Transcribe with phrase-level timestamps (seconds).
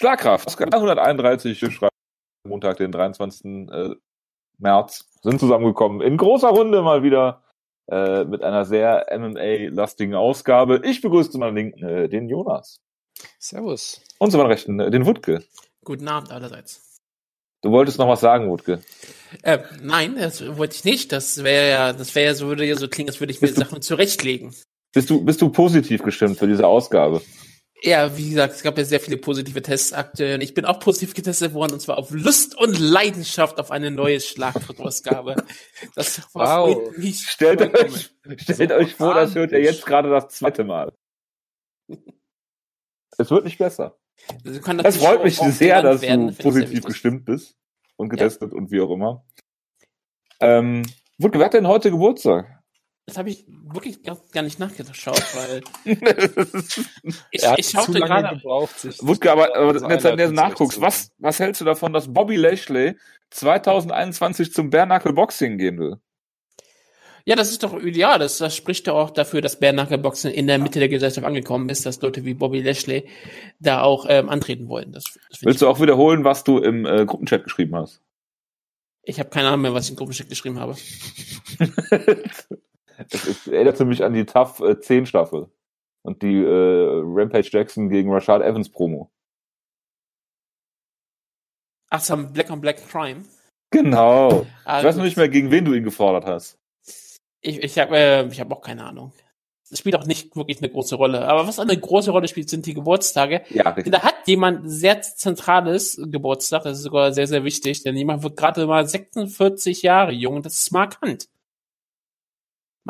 [0.00, 0.58] Schlagkraft.
[0.58, 1.92] 131 schreibt
[2.48, 3.68] Montag, den 23.
[3.70, 3.94] Äh,
[4.56, 6.00] März, sind zusammengekommen.
[6.00, 7.42] In großer Runde mal wieder
[7.90, 10.80] äh, mit einer sehr MMA-lastigen Ausgabe.
[10.84, 12.80] Ich begrüße zu meiner Linken äh, den Jonas.
[13.38, 14.00] Servus.
[14.18, 15.44] Und zu meiner Rechten äh, den Wutke.
[15.84, 16.98] Guten Abend allerseits.
[17.60, 18.80] Du wolltest noch was sagen, Wutke?
[19.42, 21.12] Äh, nein, das wollte ich nicht.
[21.12, 23.48] Das wäre ja, das wäre ja so, würde ja so klingen, als würde ich mir
[23.48, 24.54] Sachen zurechtlegen.
[24.94, 27.20] Bist du, bist du positiv gestimmt für diese Ausgabe?
[27.82, 30.42] Ja, wie gesagt, es gab ja sehr viele positive Tests aktuell.
[30.42, 34.20] Ich bin auch positiv getestet worden und zwar auf Lust und Leidenschaft auf eine neue
[34.20, 35.36] Schlagfotausgabe.
[35.94, 36.92] Das wow.
[37.10, 40.92] Stellt euch, stellt euch vor, das hört ihr jetzt gerade das zweite Mal.
[43.16, 43.98] Es wird nicht besser.
[44.44, 47.56] Also das freut mich sehr, dass du positiv gestimmt bist
[47.96, 48.58] und getestet ja.
[48.58, 49.24] und wie auch immer.
[50.40, 50.82] Ähm,
[51.18, 52.59] wer hat denn heute Geburtstag?
[53.10, 55.62] Das habe ich wirklich gar nicht nachgeschaut, weil
[57.32, 58.40] ich, ich schaute gerade.
[58.44, 61.92] Wutke, aber, aber in der Zeit, in der du nachguckst, was, was hältst du davon,
[61.92, 62.94] dass Bobby Lashley
[63.30, 65.96] 2021 zum Bärnackel Boxing gehen will?
[67.24, 68.20] Ja, das ist doch ideal.
[68.20, 71.68] Das, das spricht doch auch dafür, dass Bärnackel Boxing in der Mitte der Gesellschaft angekommen
[71.68, 73.08] ist, dass Leute wie Bobby Lashley
[73.58, 74.92] da auch ähm, antreten wollen.
[74.92, 78.02] Das, das Willst du auch wiederholen, was du im äh, Gruppenchat geschrieben hast?
[79.02, 80.76] Ich habe keine Ahnung mehr, was ich im Gruppenchat geschrieben habe.
[83.10, 85.48] Es erinnerte mich an die Tough äh, 10 Staffel
[86.02, 89.10] und die äh, Rampage Jackson gegen Rashad Evans Promo.
[91.90, 93.24] Ach, ein Black on Black Crime.
[93.70, 94.46] Genau.
[94.64, 96.58] Also, ich weiß noch nicht mehr, gegen wen du ihn gefordert hast.
[97.40, 99.12] Ich, ich habe äh, ich hab auch keine Ahnung.
[99.70, 101.28] Es spielt auch nicht wirklich eine große Rolle.
[101.28, 103.42] Aber was eine große Rolle spielt, sind die Geburtstage.
[103.50, 103.92] Ja, richtig.
[103.92, 106.64] Da hat jemand sehr zentrales Geburtstag.
[106.64, 110.42] Das ist sogar sehr, sehr wichtig, denn jemand wird gerade mal 46 Jahre jung.
[110.42, 111.28] Das ist markant.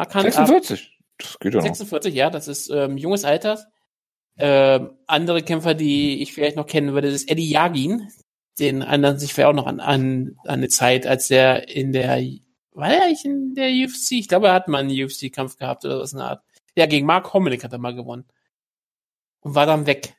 [0.00, 0.98] Markant 46.
[1.18, 2.16] Das geht ja 46, noch.
[2.16, 3.66] ja, das ist ähm, junges Alter.
[4.38, 8.08] Ähm, andere Kämpfer, die ich vielleicht noch kennen würde, das ist Eddie Yagin.
[8.58, 12.18] Den anderen sich vielleicht auch noch an, an, an eine Zeit, als der in der,
[12.72, 14.12] war er eigentlich in der UFC?
[14.12, 16.44] Ich glaube, er hat mal einen UFC-Kampf gehabt oder was in der Art.
[16.76, 18.24] Ja, gegen Mark Hominick hat er mal gewonnen.
[19.40, 20.14] Und war dann weg.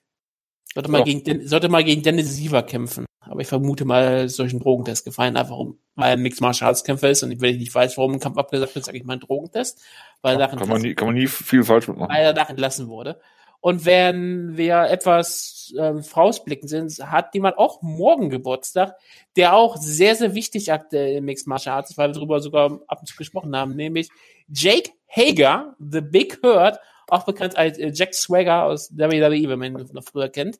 [0.75, 3.05] Sollte mal, gegen, sollte mal gegen Dennis Siever kämpfen.
[3.21, 6.83] Aber ich vermute mal, solchen Drogentest gefallen, einfach um, weil er ein Mixed Martial Arts
[6.83, 9.13] Kämpfer ist und wenn ich nicht weiß, warum ein Kampf abgesagt wird, sage ich mal
[9.13, 9.79] einen Drogentest.
[10.21, 12.13] Weil ja, kann, man nie, kann man nie viel falsch mitmachen.
[12.13, 13.19] Weil er danach entlassen wurde.
[13.59, 18.95] Und wenn wir etwas ähm, vorausblicken sind, hat jemand auch morgen Geburtstag,
[19.35, 22.79] der auch sehr, sehr wichtig aktuell im Mixed Martial Arts ist, weil wir darüber sogar
[22.87, 24.09] ab und zu gesprochen haben, nämlich
[24.47, 29.77] Jake Hager, The Big Hurt, auch bekannt als äh, Jack Swagger aus WWE, wenn man
[29.77, 30.59] ihn noch früher kennt.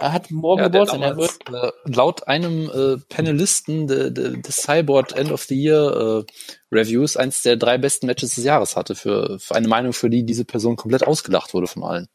[0.00, 1.00] Er hat morgen ja, Geburtstag.
[1.00, 6.24] Er wird äh, laut einem äh, Panelisten des de, de Cyborg End of the Year
[6.26, 10.10] äh, Reviews eins der drei besten Matches des Jahres hatte, für, für eine Meinung, für
[10.10, 12.08] die diese Person komplett ausgelacht wurde von allen.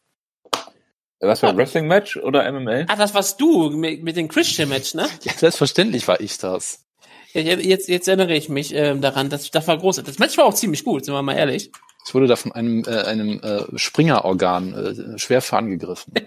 [1.22, 2.86] Was für ein Wrestling-Match oder MMA?
[2.88, 5.08] Ah, das warst du mit, mit dem Christian-Match, ne?
[5.24, 6.86] Ja, selbstverständlich war ich das.
[7.34, 10.14] Jetzt, jetzt erinnere ich mich ähm, daran, dass das war großartig.
[10.14, 11.72] Das Match war auch ziemlich gut, sind wir mal ehrlich.
[12.08, 16.14] Ich wurde da von einem, äh, einem äh, Springerorgan äh, schwer angegriffen.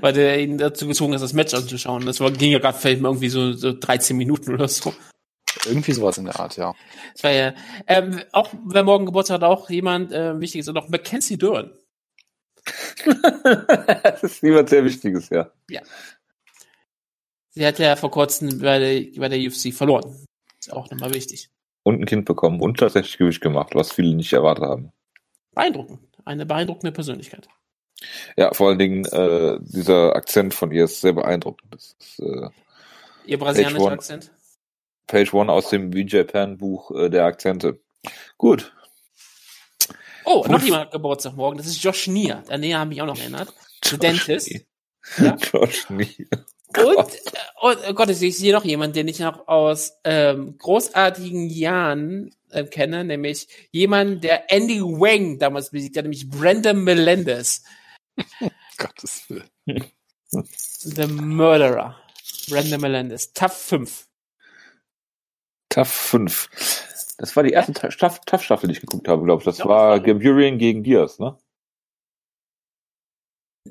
[0.00, 2.06] Weil der ihn dazu gezwungen ist, das Match anzuschauen.
[2.06, 4.94] Das war, ging ja gerade vielleicht mal irgendwie so, so 13 Minuten oder so.
[5.66, 6.74] Irgendwie sowas in der Art, ja.
[7.14, 7.54] Das war ja,
[7.86, 11.72] ähm, auch wer morgen Geburtstag hat, auch jemand äh, Wichtiges und auch Mackenzie Dern.
[14.02, 15.50] das ist jemand sehr Wichtiges, ja.
[15.70, 15.80] Ja.
[17.50, 20.24] Sie hat ja vor kurzem bei der, bei der UFC verloren.
[20.60, 21.48] Ist auch nochmal wichtig.
[21.82, 24.92] Und ein Kind bekommen und tatsächlich Gewicht gemacht, was viele nicht erwartet haben
[25.58, 25.98] beeindruckend.
[26.24, 27.48] Eine beeindruckende Persönlichkeit.
[28.36, 31.74] Ja, vor allen Dingen äh, dieser Akzent von ihr ist sehr beeindruckend.
[31.74, 32.48] Ist, äh,
[33.26, 34.30] Ihr brasilianischer Akzent?
[35.06, 37.80] Page One aus dem VJ Pan Buch äh, der Akzente.
[38.36, 38.72] Gut.
[40.24, 40.50] Oh, Gut.
[40.50, 41.56] noch jemand Geburtstag morgen.
[41.56, 42.44] Das ist Josh Nier.
[42.48, 43.52] Der Nähe habe ich auch noch erinnert.
[43.82, 44.50] Josh Dentist.
[45.16, 45.36] Ja?
[45.52, 46.28] Josh Nier.
[46.76, 52.34] Und, und oh Gott, ich sehe noch jemanden, den ich noch aus ähm, großartigen Jahren
[52.50, 57.64] äh, kenne, nämlich jemand, der Andy Wang damals besiegt hat, nämlich Brandon Melendez.
[58.78, 59.84] Gottes Willen.
[60.30, 61.96] The Murderer.
[62.48, 63.32] Brandon Melendez.
[63.32, 64.08] Tough 5.
[65.68, 66.48] Tough 5.
[67.18, 69.44] Das war die erste Tough-Staffel, die ich geguckt habe, glaube ich.
[69.44, 71.36] Das ja, war Gaburian gegen Diaz, ne?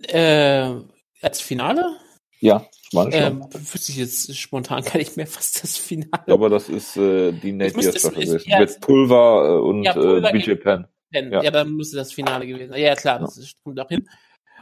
[0.04, 0.76] Äh,
[1.22, 1.98] als Finale?
[2.40, 2.66] Ja.
[2.94, 6.32] Ähm, wüsste ich jetzt spontan gar nicht mehr, was das Finale ist.
[6.32, 8.50] Aber das ist äh, die Nate Diaz Staffel gewesen.
[8.50, 10.88] Ja, Mit Pulver äh, und ja, Pulver äh, BJ Penn.
[11.12, 11.32] Penn.
[11.32, 11.42] Ja.
[11.42, 12.82] ja, dann müsste das Finale gewesen sein.
[12.82, 13.44] Ja, klar, das ja.
[13.64, 14.08] kommt auch hin.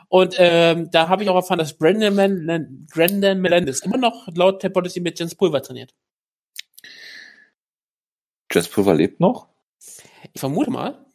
[0.08, 4.62] Und ähm, da habe ich auch erfahren, dass Brandon, Man Brandon Melendez immer noch laut
[4.64, 5.94] der Policy mit Jens Pulver trainiert.
[8.52, 9.48] Jens Pulver lebt noch?
[10.34, 11.06] Ich vermute mal.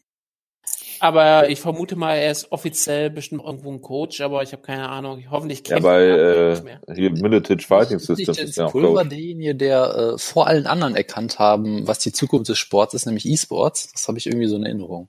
[1.01, 4.89] aber ich vermute mal, er ist offiziell bestimmt irgendwo ein Coach, aber ich habe keine
[4.91, 5.25] Ahnung.
[5.31, 6.81] Hoffentlich Ja, kämpft bei er nicht äh, mehr.
[6.95, 10.47] hier Militage Fighting Ist nicht Systems ist Jens ja auch Pulver derjenige, der äh, vor
[10.47, 13.93] allen anderen erkannt haben, was die Zukunft des Sports ist, nämlich E-Sports?
[13.93, 15.09] Das habe ich irgendwie so in Erinnerung.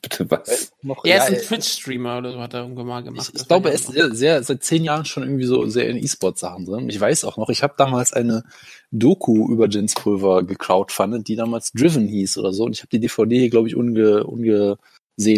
[0.00, 0.70] Bitte was?
[0.82, 3.26] Noch, Er ist ein Twitch-Streamer oder so, hat er irgendwann mal gemacht.
[3.26, 5.88] Ich, Das ich glaube, er ist sehr, sehr, seit zehn Jahren schon irgendwie so sehr
[5.88, 6.88] in E-Sport-Sachen drin.
[6.88, 8.44] Ich weiß auch noch, ich habe damals eine
[8.92, 12.64] Doku über Jens Pulver gecrowdfundet, die damals Driven hieß oder so.
[12.64, 14.78] Und ich habe die DVD, glaube ich, unge, ungesehen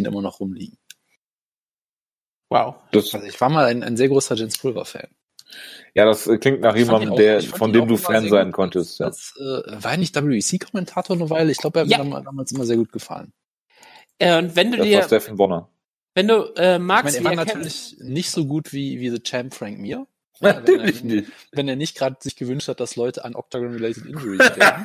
[0.04, 0.76] immer noch rumliegen.
[2.50, 2.76] Wow.
[2.92, 5.06] Das, Also ich war mal ein, ein sehr großer Jens Pulver-Fan.
[5.94, 8.98] ja, das klingt nach jemandem, der, von dem du Fan sein konntest.
[9.00, 9.06] Ja.
[9.06, 11.50] Als, äh, war er nicht WEC-Kommentator eine Weile?
[11.50, 12.04] Ich glaube, er hat Ja.
[12.04, 13.32] mir dam- damals immer sehr gut gefallen.
[14.20, 15.68] Äh, und wenn du Das war dir, Steffen Bonner.
[16.14, 19.20] wenn du äh, Ich magst, meine, er war natürlich nicht so gut wie, wie The
[19.22, 20.06] Champ Frank Mir.
[20.42, 21.32] Natürlich wenn, er, nicht.
[21.52, 24.84] wenn er nicht gerade sich gewünscht hat, dass Leute an Octagon-related Injuries sterben.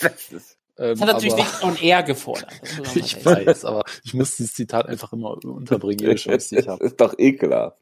[0.00, 2.52] das ist, Ähm, Das hat natürlich aber- nicht on air gefordert.
[2.96, 6.72] Ich weiß, aber ich muss dieses Zitat einfach immer unterbringen, jede Chance, die ich das
[6.72, 6.84] habe.
[6.84, 7.78] ist doch ekelhaft.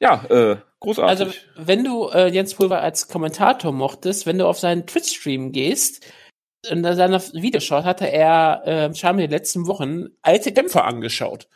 [0.00, 1.26] Ja, äh, großartig.
[1.26, 6.04] Also, wenn du äh, Jens Pulver als Kommentator mochtest, wenn du auf seinen Twitch-Stream gehst
[6.70, 10.84] und da seine Videos schaut, hatte er äh, scheinbar in den letzten Wochen alte Kämpfer
[10.84, 11.48] angeschaut.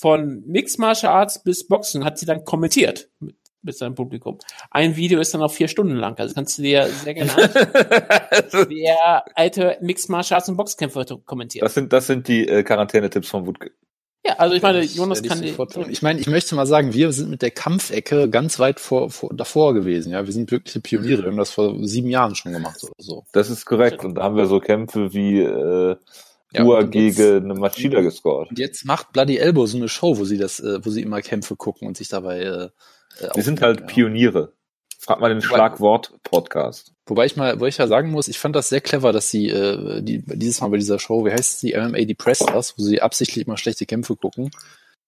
[0.00, 4.38] Von Mixed Martial Arts bis Boxen hat sie dann kommentiert mit, mit seinem Publikum.
[4.70, 7.32] Ein Video ist dann auch vier Stunden lang, also kannst du dir sehr gerne
[8.30, 11.64] anschauen, wie er alte Mixed Martial Arts und Boxkämpfer kommentiert.
[11.64, 13.72] das sind, das sind die äh, Quarantänetipps von Wutke.
[14.26, 15.90] Ja, also ich meine, Ich Jonas kann ich die.
[15.90, 19.30] Ich meine, ich möchte mal sagen, wir sind mit der Kampfecke ganz weit vor, vor,
[19.34, 20.12] davor gewesen.
[20.12, 21.22] Ja, wir sind wirkliche Pioniere.
[21.22, 23.24] Wir haben das vor sieben Jahren schon gemacht oder so.
[23.32, 24.04] Das ist korrekt.
[24.04, 25.96] Und da haben wir so Kämpfe wie äh,
[26.52, 28.50] Ja, Ua jetzt- gegen eine Machida gescored.
[28.50, 31.20] Und jetzt macht Bloody Elbow so eine Show, wo sie das, äh, wo sie immer
[31.20, 32.40] Kämpfe gucken und sich dabei.
[32.40, 32.64] Äh,
[33.20, 33.86] äh, Wir sind halt ja.
[33.86, 34.52] Pioniere.
[35.04, 36.94] Frag mal den Schlagwort-Podcast.
[37.04, 39.50] Wobei ich mal, wo ich ja sagen muss, ich fand das sehr clever, dass sie
[39.50, 43.46] äh, die, dieses Mal bei dieser Show, wie heißt sie, MMA Depressed wo sie absichtlich
[43.46, 44.50] immer schlechte Kämpfe gucken,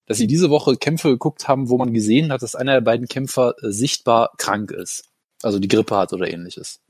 [0.05, 3.09] dass sie diese Woche Kämpfe geguckt haben, wo man gesehen hat, dass einer der beiden
[3.09, 5.05] Kämpfer äh, sichtbar krank ist.
[5.43, 6.81] Also die Grippe hat oder ähnliches.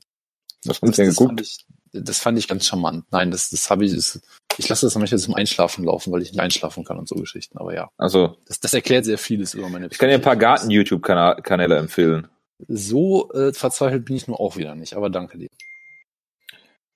[0.65, 3.05] Was haben Sie denn fand ich, das fand ich ganz charmant.
[3.11, 4.19] Nein, das, das habe ich, das,
[4.57, 7.57] ich lasse das manchmal zum Einschlafen laufen, weil ich nicht einschlafen kann und so Geschichten.
[7.57, 10.35] Aber ja, Also, das, das erklärt sehr vieles über meine ich kann dir ein paar
[10.35, 12.27] Garten-YouTube-Kanäle empfehlen.
[12.59, 15.49] So äh, verzweifelt bin ich nur auch wieder nicht, aber danke dir.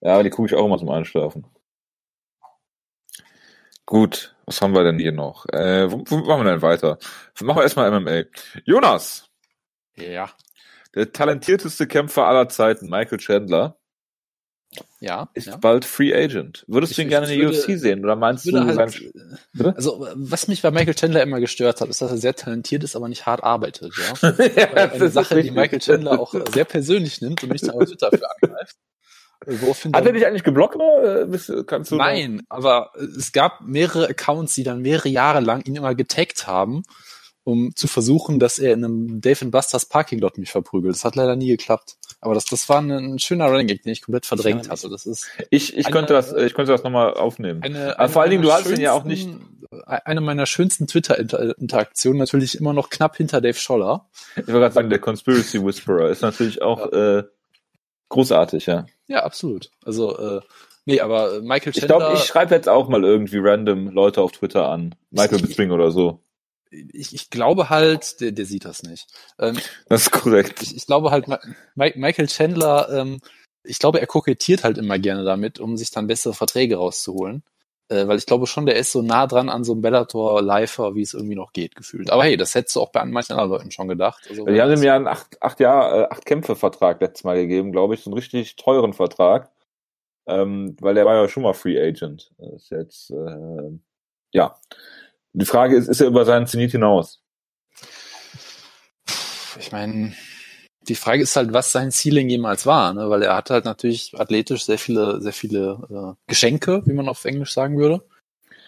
[0.02, 1.46] Ja, aber die gucke ich auch immer zum Einschlafen.
[3.86, 5.46] Gut, was haben wir denn hier noch?
[5.50, 6.98] Äh, wo, wo machen wir denn weiter?
[7.42, 8.24] Machen wir erstmal MMA.
[8.66, 9.30] Jonas,
[9.96, 10.32] Ja.
[10.96, 13.78] der talentierteste Kämpfer aller Zeiten, Michael Chandler,
[15.00, 15.30] Ja.
[15.34, 15.58] ist ja.
[15.58, 16.64] bald Free Agent.
[16.68, 18.04] Würdest Ich- du ihn gerne in der würde- UFC sehen?
[18.04, 19.12] Oder meinst du, halt, sein,
[19.54, 19.76] Bitte?
[19.76, 22.96] also was mich bei Michael Chandler immer gestört hat, ist, dass er sehr talentiert ist,
[22.96, 23.94] aber nicht hart arbeitet.
[23.98, 24.32] Ja?
[24.56, 25.52] ja, Eine Sache, die.
[25.52, 28.78] Michael Chandler auch sehr persönlich nimmt und mich dann auf Twitter für angreift.
[29.44, 34.54] Hat er dich eigentlich geblockt oder äh, kannst du Nein, aber es gab mehrere Accounts,
[34.54, 36.84] die dann mehrere Jahre lang ihn immer getaggt haben,
[37.44, 40.94] um zu versuchen, dass er in einem Dave Busters Parking Lot mich verprügelt.
[40.96, 41.96] Das hat leider nie geklappt.
[42.20, 44.90] Aber das, das war ein, ein schöner Running Gag, den ich komplett verdrängt Ja, hatte.
[44.90, 47.64] Das ist Ich, ich Eine- könnte das, ich könnte das nochmal aufnehmen.
[47.64, 49.58] eine, Aber vor allen Dingen, du hast ihn ja auch nicht- schönsten-
[49.88, 54.08] Eine meiner schönsten Twitter-Interaktionen, natürlich immer noch knapp hinter Dave Scholler.
[54.36, 57.24] Ich wollte gerade sagen, der Conspiracy Whisperer ist natürlich auch äh,
[58.10, 58.86] großartig, ja.
[59.08, 59.72] Ja, absolut.
[59.86, 60.42] Also, äh,
[60.86, 64.22] nee, aber äh, Michael Ich Chandler, glaube, ich schreibe jetzt auch mal irgendwie random Leute
[64.22, 64.94] auf Twitter an.
[65.10, 66.20] Michael Bisping oder so.
[66.72, 69.08] Ich, ich glaube halt, der, der sieht das nicht.
[69.40, 69.58] Ähm,
[69.88, 70.62] Das ist korrekt.
[70.64, 71.40] ich, ich glaube halt, Ma-
[71.76, 73.20] Mi- Michael Chandler, ähm,
[73.64, 77.44] ich glaube, er kokettiert halt immer gerne damit, um sich dann bessere Verträge rauszuholen.
[77.90, 81.02] Äh, weil ich glaube schon, der ist so nah dran an so einem Bellator-Lifer, wie
[81.02, 82.10] es irgendwie noch geht, gefühlt.
[82.10, 84.26] Aber hey, das hättest du auch bei manchen anderen Leuten schon gedacht.
[84.30, 87.74] Also, Die haben ihm ja einen acht, acht Jahr, äh, acht Kämpfe-Vertrag letztes Mal gegeben,
[87.74, 89.52] glaube ich, so einen richtig teuren Vertrag.
[90.26, 92.32] Ähm, weil der war ja schon mal Free Agent.
[92.38, 93.72] Das ist jetzt, äh,
[94.32, 94.56] ja.
[95.34, 97.22] Die Frage ist, ist er über seinen Zenit hinaus?
[99.60, 100.14] ich meine,
[100.88, 103.10] die Frage ist halt, was sein Ceiling jemals war, ne?
[103.10, 107.24] weil er hat halt natürlich athletisch sehr viele, sehr viele äh, Geschenke, wie man auf
[107.26, 108.04] Englisch sagen würde.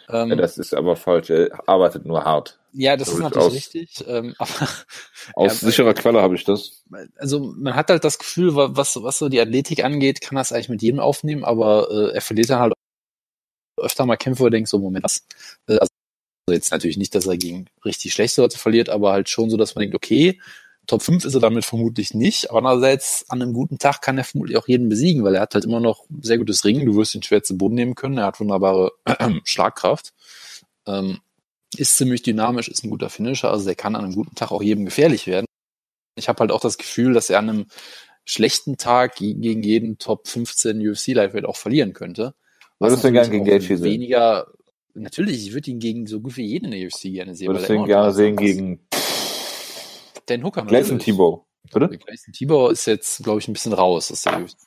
[0.10, 1.30] Ähm, Ja, das ist aber falsch.
[1.30, 2.60] Er arbeitet nur hart.
[2.74, 3.54] ja, das ist natürlich aus.
[3.54, 4.04] richtig.
[4.08, 4.70] Ähm, aber
[5.36, 6.84] Aus Ja, sicherer Quelle habe ich das.
[7.18, 10.52] also man hat halt das Gefühl, wa- was, was so die Athletik angeht, kann das
[10.52, 12.74] eigentlich mit jedem aufnehmen, aber äh, er verliert dann halt
[13.80, 15.26] öfter mal Kämpfe, wo er denkt, so Moment, was?
[15.68, 15.88] Äh, also
[16.52, 19.76] jetzt natürlich nicht, dass er gegen richtig schlechte Leute verliert, aber halt schon so, dass
[19.76, 20.40] man denkt, okay,
[20.86, 24.26] Top 5 ist er damit vermutlich nicht, aber andererseits an einem guten Tag kann er
[24.26, 27.16] vermutlich auch jeden besiegen, weil er hat halt immer noch sehr gutes Ringen, du wirst
[27.16, 28.92] ihn schwer zu Boden nehmen können, er hat wunderbare
[29.46, 30.14] Schlagkraft,
[30.86, 31.20] ähm,
[31.78, 34.62] ist ziemlich dynamisch, ist ein guter Finisher, also der kann an einem guten Tag auch
[34.62, 35.46] jedem gefährlich werden.
[36.16, 37.66] Ich habe halt auch das Gefühl, dass er an einem
[38.26, 42.36] schlechten Tag ge- gegen jeden Top 15 UFC Lightweight auch verlieren könnte.
[42.80, 43.86] Was Würdest du gern gegen Gaethje sehen?
[43.86, 44.48] weniger
[44.96, 47.48] Natürlich, ich würde ihn gegen so gut wie jeden in der UFC gerne sehen.
[47.48, 48.80] Würdest du ihn gerne sehen gegen
[50.26, 50.64] Dan Hooker.
[50.64, 51.04] Natürlich.
[51.04, 51.46] Tebow.
[51.72, 51.90] Bitte?
[51.98, 54.58] Gleison Tibor ist jetzt, glaube ich, ein bisschen raus aus der UFC.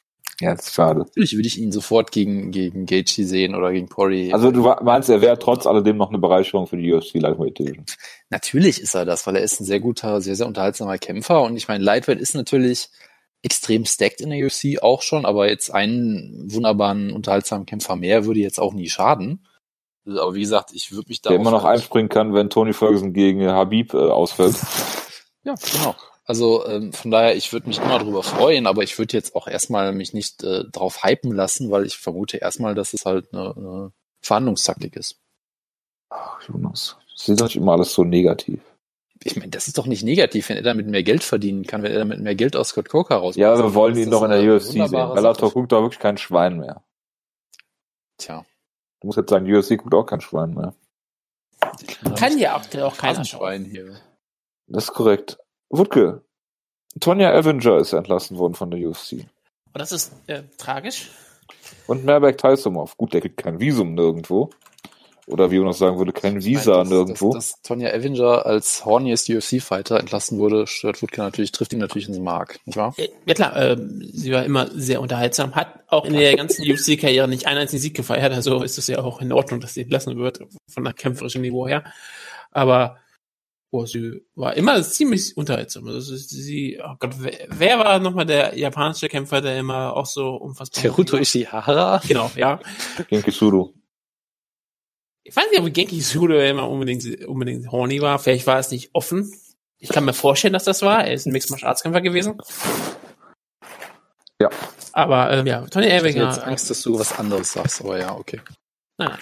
[0.41, 1.01] Ja, das ist schade.
[1.01, 4.35] Natürlich würde ich ihn sofort gegen, gegen Gaethje sehen oder gegen Poirier.
[4.35, 7.87] Also du meinst, er wäre trotz alledem noch eine Bereicherung für die UFC Lightweight Division.
[8.29, 11.43] Natürlich ist er das, weil er ist ein sehr guter, sehr, sehr unterhaltsamer Kämpfer.
[11.43, 12.91] Und ich meine, Lightweight ist natürlich
[13.43, 18.41] extrem stacked in der UFC auch schon, aber jetzt einen wunderbaren, unterhaltsamen Kämpfer mehr würde
[18.41, 19.47] jetzt auch nie schaden.
[20.07, 23.13] Aber wie gesagt, ich würde mich da Der immer noch einspringen kann, wenn Tony Ferguson
[23.13, 24.57] gegen Habib äh, ausfällt.
[25.45, 25.95] Ja, genau.
[26.25, 29.47] Also ähm, von daher, ich würde mich immer darüber freuen, aber ich würde jetzt auch
[29.47, 33.55] erstmal mich nicht äh, drauf hypen lassen, weil ich vermute erstmal, dass es halt eine,
[33.57, 35.21] eine Verhandlungstaktik ist.
[36.11, 36.97] Ach, Jonas.
[37.17, 38.61] Das ist doch immer alles so negativ.
[39.23, 41.93] Ich meine, das ist doch nicht negativ, wenn er damit mehr Geld verdienen kann, wenn
[41.93, 43.37] er damit mehr Geld aus Scott Coker raus.
[43.37, 44.91] Ja, wir wollen ihn doch in der UFC sehen.
[44.91, 46.83] Bellator guckt da wirklich kein Schwein mehr.
[48.19, 48.45] Tja.
[49.01, 50.75] Du musst jetzt sagen, UFC guckt auch kein Schwein mehr.
[52.17, 53.41] Kann ja auch keiner schauen.
[53.41, 53.97] Schwein hier.
[54.67, 55.39] Das ist korrekt.
[55.69, 56.25] Wutke.
[57.01, 59.13] Tonja Avenger ist entlassen worden von der UFC.
[59.13, 59.29] Und
[59.75, 61.11] das ist äh, tragisch.
[61.87, 62.97] Und Merbek Taisumov.
[62.97, 64.51] Gut, der kriegt kein Visum nirgendwo.
[65.29, 67.33] Oder wie Jonas sagen würde, kein Visa Ich meine, dass- nirgendwo.
[67.35, 72.09] Dass, dass Tonja Avenger als horniest UFC-Fighter entlassen wurde, stört Wutke natürlich, trifft ihn natürlich
[72.09, 72.95] ins Mark, nicht wahr?
[72.97, 77.27] Äh, Ja klar, ähm, sie war immer sehr unterhaltsam, hat auch in der ganzen UFC-Karriere
[77.27, 80.17] nicht einen einzigen Sieg gefeiert, also ist es ja auch in Ordnung, dass sie entlassen
[80.17, 80.41] wird,
[80.73, 81.83] von der kämpferischen Niveau her.
[82.53, 82.99] Aber
[83.73, 85.89] boah, sie war immer ziemlich unterhaltsam.
[85.89, 90.37] Also sie, oh Gott, wer, wer war nochmal der japanische Kämpfer, der immer auch so
[90.37, 90.83] unfassbar...
[90.83, 92.01] Teruto Ishihara.
[92.07, 92.61] Genau, ja.
[93.11, 93.75] Genki Sudo.
[95.27, 98.21] Ich weiß nicht, ob Genki Sudo immer unbedingt, unbedingt horny war.
[98.21, 99.33] Vielleicht war es nicht offen.
[99.79, 101.05] Ich kann mir vorstellen, dass das war.
[101.05, 102.39] Er ist ein Mixed Martial Arts Kämpfer gewesen.
[104.41, 104.51] Ja.
[104.93, 108.15] Aber ähm, ja, Tony Ich hatte jetzt Angst, dass du was anderes sagst, aber ja,
[108.15, 108.41] okay.
[108.99, 109.19] Nein, nein.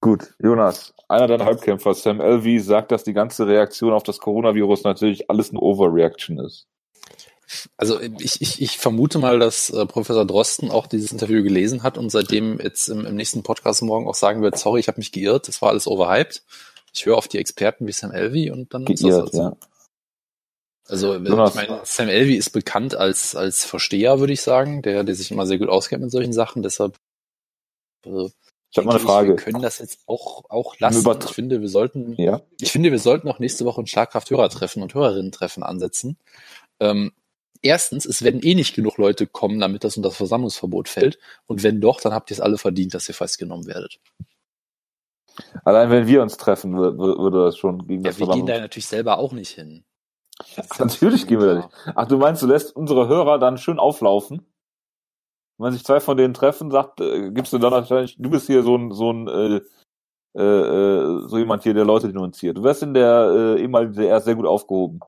[0.00, 0.94] Gut, Jonas.
[1.08, 5.50] Einer deiner Halbkämpfer, Sam Elvey, sagt, dass die ganze Reaktion auf das Coronavirus natürlich alles
[5.50, 6.66] eine Overreaction ist.
[7.76, 11.96] Also ich, ich, ich vermute mal, dass äh, Professor Drosten auch dieses Interview gelesen hat
[11.98, 15.12] und seitdem jetzt im, im nächsten Podcast morgen auch sagen wird, sorry, ich habe mich
[15.12, 16.42] geirrt, das war alles overhyped.
[16.92, 19.42] Ich höre auf die Experten wie Sam Elvey und dann ist das Geirrt, halt so.
[19.42, 19.56] ja.
[20.88, 21.50] Also Jonas.
[21.50, 25.30] ich meine, Sam Elvey ist bekannt als als Versteher, würde ich sagen, der der sich
[25.30, 26.62] immer sehr gut auskennt mit solchen Sachen.
[26.62, 26.96] Deshalb
[28.04, 28.28] äh,
[28.70, 29.28] Ich habe mal eine Frage.
[29.30, 31.04] wir können das jetzt auch auch lassen.
[31.24, 32.42] Ich finde, wir sollten Ja.
[32.60, 36.18] ich finde, wir sollten auch nächste Woche ein Schlagkraft-Hörertreffen und Hörerinnen-Treffen ansetzen.
[36.78, 37.12] Ähm,
[37.66, 41.18] erstens, es werden eh nicht genug Leute kommen, damit das unter das Versammlungsverbot fällt.
[41.46, 43.98] Und wenn doch, dann habt ihr es alle verdient, dass ihr festgenommen werdet.
[45.64, 48.46] Allein wenn wir uns treffen, wür- wür- würde das schon gegen Ja, das wir gehen
[48.46, 49.84] da natürlich selber auch nicht hin.
[50.56, 51.68] Ach, natürlich gehen wir da nicht.
[51.94, 54.46] Ach, du meinst, du lässt unsere Hörer dann schön auflaufen?
[55.58, 58.62] Wenn sich zwei von denen treffen, sagt, äh, gibst du dann wahrscheinlich, du bist hier
[58.62, 59.60] so ein, so ein, äh,
[60.38, 62.58] äh, äh, so jemand hier, der Leute denunziert.
[62.58, 65.00] Du wärst in der äh, ehemaligen DDR sehr gut aufgehoben.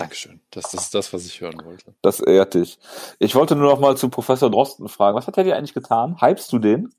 [0.00, 0.40] Dankeschön.
[0.50, 1.94] Das, das ist das, was ich hören wollte.
[2.02, 2.78] Das ehrt dich.
[3.18, 5.16] Ich wollte nur noch mal zu Professor Drosten fragen.
[5.16, 6.16] Was hat er dir eigentlich getan?
[6.20, 6.92] Hypst du den?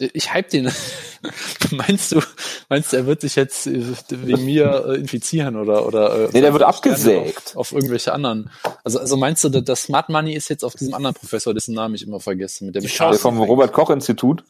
[0.00, 0.70] Ich hype den.
[1.70, 2.20] meinst du,
[2.68, 6.26] meinst du, er wird sich jetzt äh, wegen mir äh, infizieren oder oder?
[6.26, 7.48] äh, Nee, der wird abgesägt.
[7.50, 8.50] Auf, auf irgendwelche anderen.
[8.84, 11.74] Also also meinst du, dass das Smart Money ist jetzt auf diesem anderen Professor, dessen
[11.74, 14.44] Namen ich immer vergesse, mit dem Die Der vom Robert Koch Institut,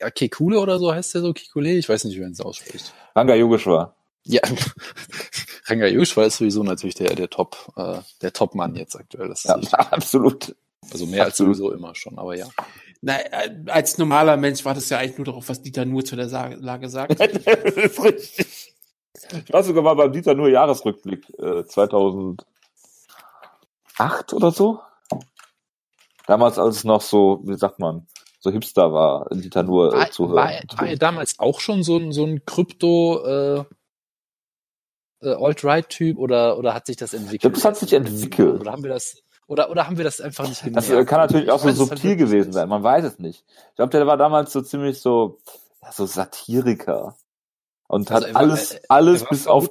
[0.00, 1.70] Ja, Kekule oder so heißt der so, Kekule?
[1.72, 2.92] Ich weiß nicht, wie man es ausspricht.
[3.14, 3.94] Ranga Yogeshwar.
[4.24, 4.40] Ja,
[5.66, 9.28] Ranga Yogeshwar ist sowieso natürlich der, der Top, äh, der Top-Mann jetzt aktuell.
[9.28, 9.72] Das Ja, ich.
[9.74, 10.54] absolut.
[10.92, 11.56] Also mehr als absolut.
[11.56, 12.46] sowieso immer schon, aber ja.
[13.00, 16.16] Na, äh, als normaler Mensch war das ja eigentlich nur darauf, was Dieter nur zu
[16.16, 16.26] der
[16.56, 17.18] Lage sagt.
[17.20, 18.74] das ist richtig.
[19.46, 22.44] Ich war sogar mal beim Dieter nur Jahresrückblick äh, 2008
[24.32, 24.80] oder so.
[26.26, 28.06] Damals, als es noch so, wie sagt man,
[28.38, 30.64] so Hipster war, Dieter nur äh, War, zu war, hören.
[30.76, 33.64] war er damals auch schon so ein, so ein Krypto, äh,
[35.22, 37.34] äh, Alt-Right-Typ oder, oder hat sich das entwickelt?
[37.34, 38.60] Ich glaube, das hat sich entwickelt.
[38.60, 40.90] Oder haben wir das, oder, oder haben wir das einfach nicht Das gemerkt?
[40.90, 43.44] äh, kann natürlich auch so weiß subtil gewesen sein, man weiß es nicht.
[43.70, 45.38] Ich glaube, der war damals so ziemlich so,
[45.82, 47.16] ja, so Satiriker.
[47.88, 49.70] Und Also hat er war- alles, alles bis auf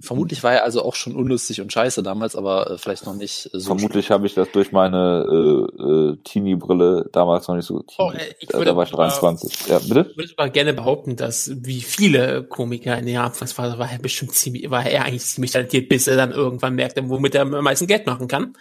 [0.00, 3.46] vermutlich, war er also auch schon unlustig und scheiße damals, aber äh, vielleicht noch nicht
[3.46, 7.84] äh, so Vermutlich habe ich das durch meine äh, äh, Teenie-Brille damals noch nicht so.
[7.98, 8.24] Oh, Teenie.
[8.24, 9.66] äh, ich da, würde, da war ich 23.
[9.68, 10.06] ja, bitte?
[10.10, 14.32] Ich würde sogar gerne behaupten, dass wie viele Komiker in der Anfangsphase war er bestimmt
[14.32, 17.86] ziemlich, war er eigentlich ziemlich talentiert, bis er dann irgendwann merkte, womit er am meisten
[17.86, 18.54] Geld machen kann.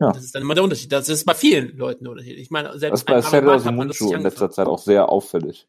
[0.00, 0.12] Ja.
[0.12, 0.92] Das ist dann immer der Unterschied.
[0.92, 2.38] Das ist bei vielen Leuten der Unterschied.
[2.38, 5.68] Ich meine, Das selbst ist bei das Sumuncu nicht in letzter Zeit auch sehr auffällig.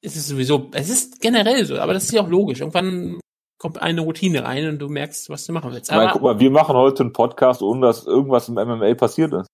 [0.00, 2.60] Es ist sowieso, es ist generell so, aber das ist ja auch logisch.
[2.60, 3.20] Irgendwann
[3.58, 5.90] kommt eine Routine rein und du merkst, was du machen willst.
[5.90, 9.48] Aber guck mal, wir machen heute einen Podcast, ohne dass irgendwas im MMA passiert ist.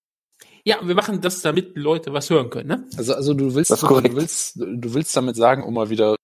[0.66, 2.88] Ja, wir machen das, damit Leute was hören können, ne?
[2.96, 6.16] Also, also du willst, du, willst, du willst damit sagen, um mal wieder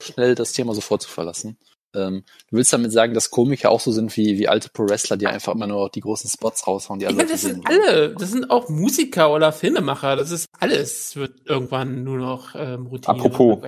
[0.00, 1.56] schnell das Thema sofort zu verlassen.
[1.94, 5.26] Ähm, du willst damit sagen, dass Komiker auch so sind wie, wie alte Pro-Wrestler, die
[5.26, 7.82] einfach immer nur die großen Spots raushauen, die alle Ja, das sind wollen.
[7.82, 12.86] alle, das sind auch Musiker oder Filmemacher, das ist alles, wird irgendwann nur noch ähm,
[12.86, 13.18] Routine.
[13.18, 13.58] Apropos.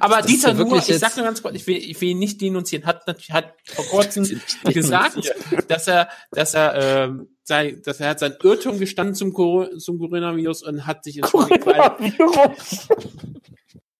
[0.00, 2.40] Aber Das Dieter Nuhr, ich sag nur ganz kurz, ich will, ich will ihn nicht
[2.40, 4.24] denunzieren, hat natürlich, hat vor kurzem
[4.64, 5.32] gesagt,
[5.68, 9.98] dass er, dass er, ähm, sein, dass er hat sein Irrtum gestanden zum, Cor zum
[9.98, 11.96] Coronavirus und hat sich entschuldigt, weil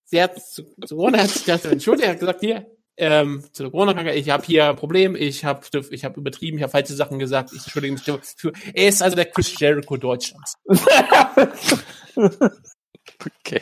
[0.05, 2.65] sie hat zu, zu Corona hat sich das entschuldigt, er hat gesagt, hier,
[3.01, 6.63] ähm, zu der Corona-Krankheit, ich habe hier ein Problem, ich habe ich hab übertrieben, ich
[6.63, 10.55] habe falsche Sachen gesagt, ich entschuldige mich für, er ist also der Chris Jericho Deutschlands.
[13.43, 13.61] Okay.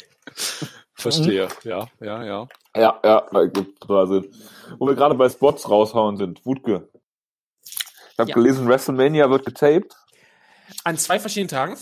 [0.93, 1.48] Verstehe.
[1.63, 2.48] Ja, ja, ja.
[2.75, 4.34] Ja, ja, gibt total Sinn.
[4.77, 6.46] Wo wir gerade bei Spots raushauen sind.
[6.46, 6.89] Wutke.
[7.63, 8.36] Ich habe Ja.
[8.36, 9.96] gelesen, WrestleMania wird getaped.
[10.84, 11.77] An zwei verschiedenen Tagen.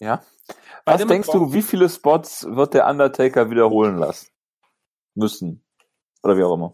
[0.00, 0.22] Ja.
[0.84, 4.28] Bei Was denkst du, wie viele Spots wird der Undertaker wiederholen lassen?
[5.14, 5.64] Müssen.
[6.22, 6.72] Oder wie auch immer.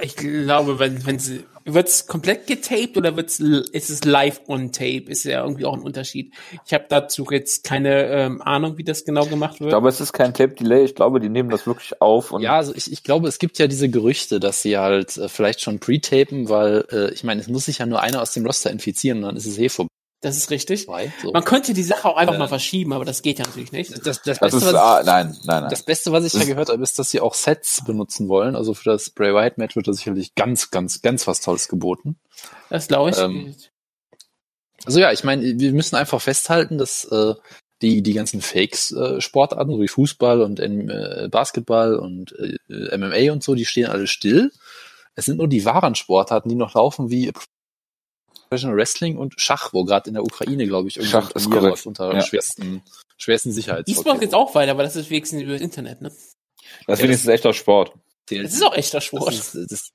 [0.00, 4.70] Ich glaube, wenn, wenn sie, wird's komplett getaped oder wird's, l- ist es live on
[4.70, 5.04] tape?
[5.08, 6.34] Ist ja irgendwie auch ein Unterschied.
[6.66, 9.70] Ich habe dazu jetzt keine ähm, Ahnung, wie das genau gemacht Ich wird.
[9.70, 10.84] glaube, es ist kein Tape-Delay.
[10.84, 12.32] Ich glaube, die nehmen das wirklich auf.
[12.32, 15.30] Und Ja, also ich, ich glaube, es gibt ja diese Gerüchte, dass sie halt äh,
[15.30, 18.44] vielleicht schon pre-tapen, weil äh, ich meine, es muss sich ja nur einer aus dem
[18.44, 19.70] Roster infizieren und dann ist es eh
[20.26, 20.84] das ist richtig.
[20.84, 21.12] vorbei.
[21.22, 21.32] So.
[21.32, 23.90] Man könnte die Sache auch einfach Äh, mal verschieben, aber das geht ja natürlich nicht.
[23.92, 25.70] Das, das, das Beste, ist, was, ah, nein, nein, nein.
[25.70, 28.56] das Beste, was ich ja gehört habe, ist, dass sie auch Sets benutzen wollen.
[28.56, 32.18] Also für das Bray Wyatt Match wird da sicherlich ganz, ganz, ganz was Tolles geboten.
[32.70, 33.18] Das glaube ich.
[33.18, 33.54] Ähm,
[34.84, 37.34] Also ja, ich meine, wir müssen einfach festhalten, dass äh,
[37.82, 43.54] die die ganzen Fakes-Sportarten, so wie Fußball und äh, Basketball und äh, MMA und so,
[43.54, 44.50] die stehen alle still.
[45.14, 47.32] Es sind nur die wahren Sportarten, die noch laufen, wie
[48.48, 51.70] Professional Wrestling und Schach, wo gerade in der Ukraine, glaube ich, Schach ist Turnier korrekt.
[51.72, 52.20] läuft unter Ja.
[52.22, 52.82] schwersten,
[53.16, 54.34] schwersten E-Sport geht's Sicherheitsvorkehrungen.
[54.34, 56.10] auch weiter, aber das ist wenigstens über das Internet, ne?
[56.86, 57.92] das ist wenigstens echter Sport.
[58.28, 59.28] Das ist auch echter Sport.
[59.28, 59.90] Das ist, das,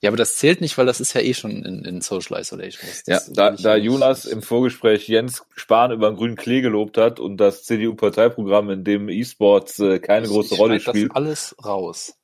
[0.00, 2.88] ja, aber das zählt nicht, weil das ist ja eh schon in, in Social Isolation.
[2.88, 7.20] Das, Ja, da, da Jonas im Vorgespräch Jens Spahn über den grünen Klee gelobt hat
[7.20, 11.10] und das CDU-Parteiprogramm, in dem E-Sports äh, keine Ich- große ich Rolle spielt.
[11.10, 12.14] Das alles raus.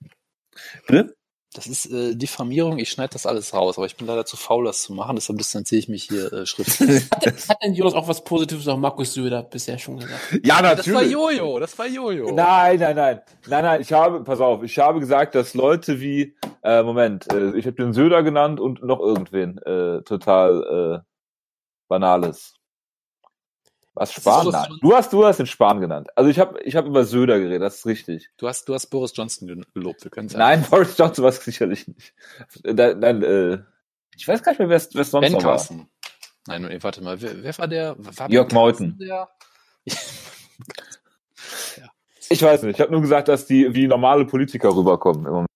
[0.89, 1.15] Bitte?
[1.55, 4.67] Das ist äh, Diffamierung, ich schneide das alles raus, aber ich bin leider zu faul,
[4.67, 7.05] das zu machen, deshalb distanziere ich mich hier äh, schriftlich.
[7.49, 10.41] Hat denn Jonas auch was Positives auf Markus Söder bisher schon gesagt?
[10.45, 10.61] Ja,
[11.03, 12.33] Jojo, das war Jojo.
[12.33, 13.21] Nein, nein, nein.
[13.47, 17.57] Nein, nein, ich habe, pass auf, ich habe gesagt, dass Leute wie, äh, Moment, äh,
[17.57, 21.09] ich habe den Söder genannt und noch irgendwen, äh, total äh,
[21.89, 22.58] Banales.
[23.99, 24.45] Was Spahn?
[24.45, 24.79] Boris Nein.
[24.81, 26.09] Du hast, du hast den Spahn genannt.
[26.17, 28.31] Also ich habe ich hab über Söder geredet, das ist richtig.
[28.37, 31.45] Du hast, du hast Boris Johnson ge- gelobt, wir können Nein, Boris Johnson war es
[31.45, 32.15] sicherlich nicht.
[32.63, 33.59] Dann, dann, äh,
[34.17, 35.51] ich weiß gar nicht mehr, wer es sonst Ben noch war.
[35.53, 35.89] Carson.
[36.47, 37.97] Nein, warte mal, wer, wer war der?
[37.99, 38.97] War Jörg Meuthen.
[38.99, 39.29] Der?
[42.31, 42.77] Ich weiß nicht.
[42.77, 45.47] Ich habe nur gesagt, dass die wie normale Politiker rüberkommen.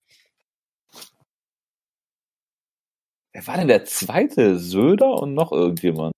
[3.33, 4.59] Wer war denn der zweite?
[4.59, 6.13] Söder und noch irgendjemand?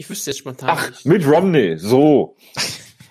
[0.00, 1.06] Ich wüsste jetzt spontan Ach, nicht.
[1.06, 1.76] mit Romney.
[1.76, 2.36] So.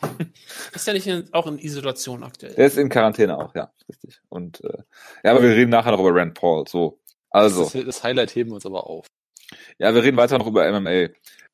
[0.74, 2.54] Ist ja nicht in, auch in Isolation aktuell.
[2.54, 3.72] Der ist in Quarantäne auch, ja.
[3.90, 4.22] Richtig.
[4.30, 4.84] Und äh,
[5.24, 6.66] ja, aber wir reden nachher noch über Rand Paul.
[6.68, 7.02] So.
[7.30, 7.64] Also.
[7.64, 9.06] Das, das Highlight heben wir uns aber auf.
[9.80, 11.10] Ja, wir reden weiter noch über MMA.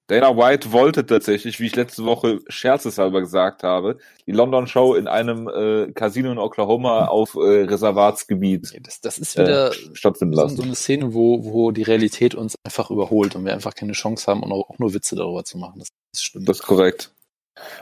[0.07, 5.07] Dana White wollte tatsächlich, wie ich letzte Woche scherzeshalber gesagt habe, die London Show in
[5.07, 10.41] einem äh, Casino in Oklahoma auf äh, Reservatsgebiet Das, das ist wieder äh, stattfinden so,
[10.41, 10.57] lassen.
[10.57, 14.29] so eine Szene, wo, wo die Realität uns einfach überholt und wir einfach keine Chance
[14.29, 15.79] haben, auch auch nur Witze darüber zu machen.
[15.79, 16.45] Das ist schlimm.
[16.45, 17.11] Das ist korrekt.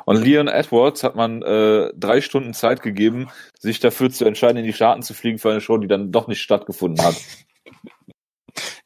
[0.06, 4.66] Und Leon Edwards hat man äh, drei Stunden Zeit gegeben, sich dafür zu entscheiden, in
[4.66, 7.16] die Staaten zu fliegen für eine Show, die dann doch nicht stattgefunden hat.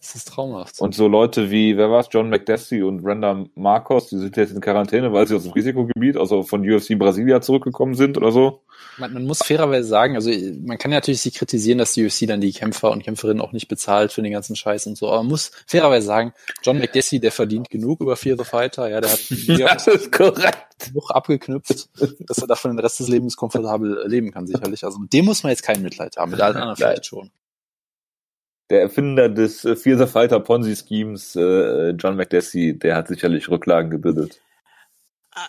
[0.00, 0.80] Das ist traumhaft.
[0.80, 4.60] Und so Leute wie, wer war's, John McDessie und Brenda Marcos, die sind jetzt in
[4.60, 8.62] Quarantäne, weil sie aus dem Risikogebiet, also von UFC Brasilia zurückgekommen sind oder so.
[8.98, 10.30] Man, man muss fairerweise sagen, also
[10.64, 13.50] man kann ja natürlich sie kritisieren, dass die UFC dann die Kämpfer und Kämpferinnen auch
[13.50, 16.32] nicht bezahlt für den ganzen Scheiß und so, aber man muss fairerweise sagen,
[16.62, 19.20] John McDessie, der verdient genug über Fear the Fighter, ja, der hat
[19.58, 20.66] Das ist korrekt.
[20.78, 21.88] genug abgeknüpft,
[22.20, 24.84] dass er davon den Rest des Lebens komfortabel leben kann, sicherlich.
[24.84, 27.30] Also mit dem muss man jetzt kein Mitleid haben, mit allen anderen vielleicht schon.
[28.70, 34.40] Der Erfinder des äh, Fighter Ponzi Schemes, äh, John McDessie, der hat sicherlich Rücklagen gebildet.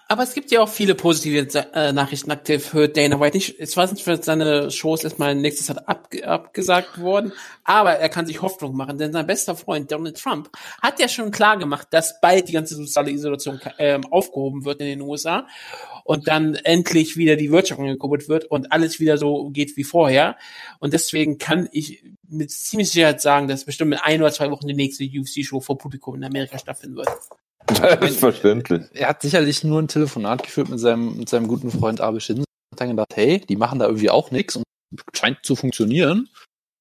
[0.08, 3.38] Aber es gibt ja auch viele positive äh, Nachrichten aktuell für Dana White.
[3.38, 8.10] Nicht, es war nicht für seine Shows erstmal nächstes Jahr abge abgesagt worden, aber er
[8.10, 10.50] kann sich Hoffnung machen, denn sein bester Freund Donald Trump
[10.82, 14.88] hat ja schon klar gemacht, dass bald die ganze soziale Isolation ähm, aufgehoben wird in
[14.88, 15.48] den USA.
[16.04, 20.38] und dann endlich wieder die Wirtschaft angekuppelt wird und alles wieder so geht wie vorher.
[20.80, 24.68] Und deswegen kann ich mit ziemlich Sicherheit sagen, dass bestimmt in ein oder zwei Wochen
[24.68, 27.10] die nächste UFC-Show vor Publikum in Amerika stattfinden wird.
[27.72, 28.84] Selbstverständlich.
[28.94, 32.46] Er hat sicherlich nur ein Telefonat geführt mit seinem, mit seinem guten Freund Abe Shinsen
[32.46, 34.64] und hat dann gedacht, hey, die machen da irgendwie auch nichts und
[35.14, 36.30] scheint zu funktionieren.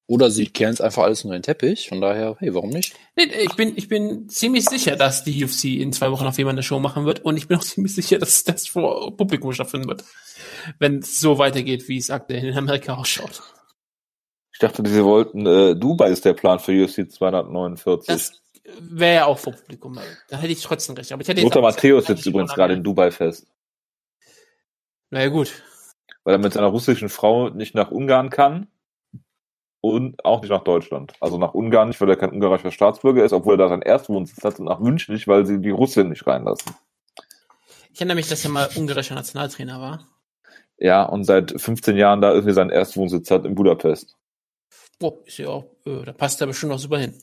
[0.07, 1.87] Oder sie kehren es einfach alles nur in den Teppich.
[1.87, 2.95] Von daher, hey, warum nicht?
[3.15, 6.55] Nee, Ich bin, ich bin ziemlich sicher, dass die UFC in zwei Wochen auf jemand
[6.55, 9.87] eine Show machen wird und ich bin auch ziemlich sicher, dass das vor Publikum stattfinden
[9.87, 10.03] wird.
[10.79, 13.43] Wenn es so weitergeht, wie es aktuell in Amerika ausschaut.
[14.59, 18.07] Ich dachte, sie wollten, äh, Dubai ist der Plan für UFC 249.
[18.07, 18.41] Das
[18.81, 19.97] wäre ja auch vor Publikum.
[20.27, 21.13] Da hätte ich trotzdem recht.
[21.13, 23.47] Aber ich hätte jetzt Lothar Matthäus sitzt übrigens gerade in Dubai fest,
[25.11, 25.63] Na ja, gut.
[26.25, 28.67] weil er mit seiner russischen Frau nicht nach Ungarn kann
[29.79, 31.13] und auch nicht nach Deutschland.
[31.21, 34.43] Also nach Ungarn nicht, weil er kein ungarischer Staatsbürger ist, obwohl er da seinen Erstwohnsitz
[34.43, 36.75] hat und nach München nicht, weil sie die Russin nicht reinlassen.
[37.93, 40.05] Ich erinnere mich, dass er mal ungarischer Nationaltrainer war.
[40.77, 44.18] Ja, und seit 15 Jahren da irgendwie seinen Erstwohnsitz hat in Budapest.
[44.99, 47.13] Boah, ist ja auch, äh, da passt er bestimmt auch super hin.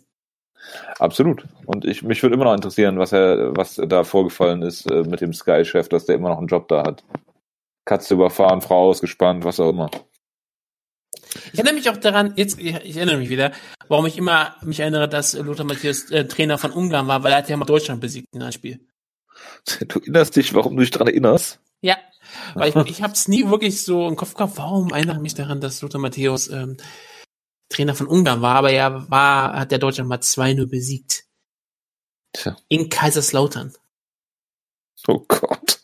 [0.99, 1.45] Absolut.
[1.67, 5.21] Und ich, mich würde immer noch interessieren, was er, was da vorgefallen ist äh, mit
[5.21, 7.05] dem Sky-Chef, dass der immer noch einen Job da hat.
[7.85, 9.91] Katze überfahren, Frau ausgespannt, was auch immer.
[11.53, 13.53] Ich erinnere mich auch daran, jetzt, ich, ich erinnere mich wieder,
[13.89, 17.39] warum ich immer mich erinnere, dass Lothar Matthäus äh, Trainer von Ungarn war, weil er
[17.39, 18.81] hat ja mal Deutschland besiegt in einem Spiel.
[19.89, 21.61] Du erinnerst dich, warum du dich daran erinnerst?
[21.83, 21.97] Ja,
[22.55, 25.35] weil ich, ich habe es nie wirklich so im Kopf gehabt, warum erinnere ich mich
[25.35, 26.79] daran, dass Lothar Matthäus ähm,
[27.69, 31.25] Trainer von Ungarn war, aber er war, hat der Deutschland mal 2-0 besiegt.
[32.33, 32.57] Tja.
[32.69, 33.75] In Kaiserslautern.
[35.09, 35.81] Oh Gott.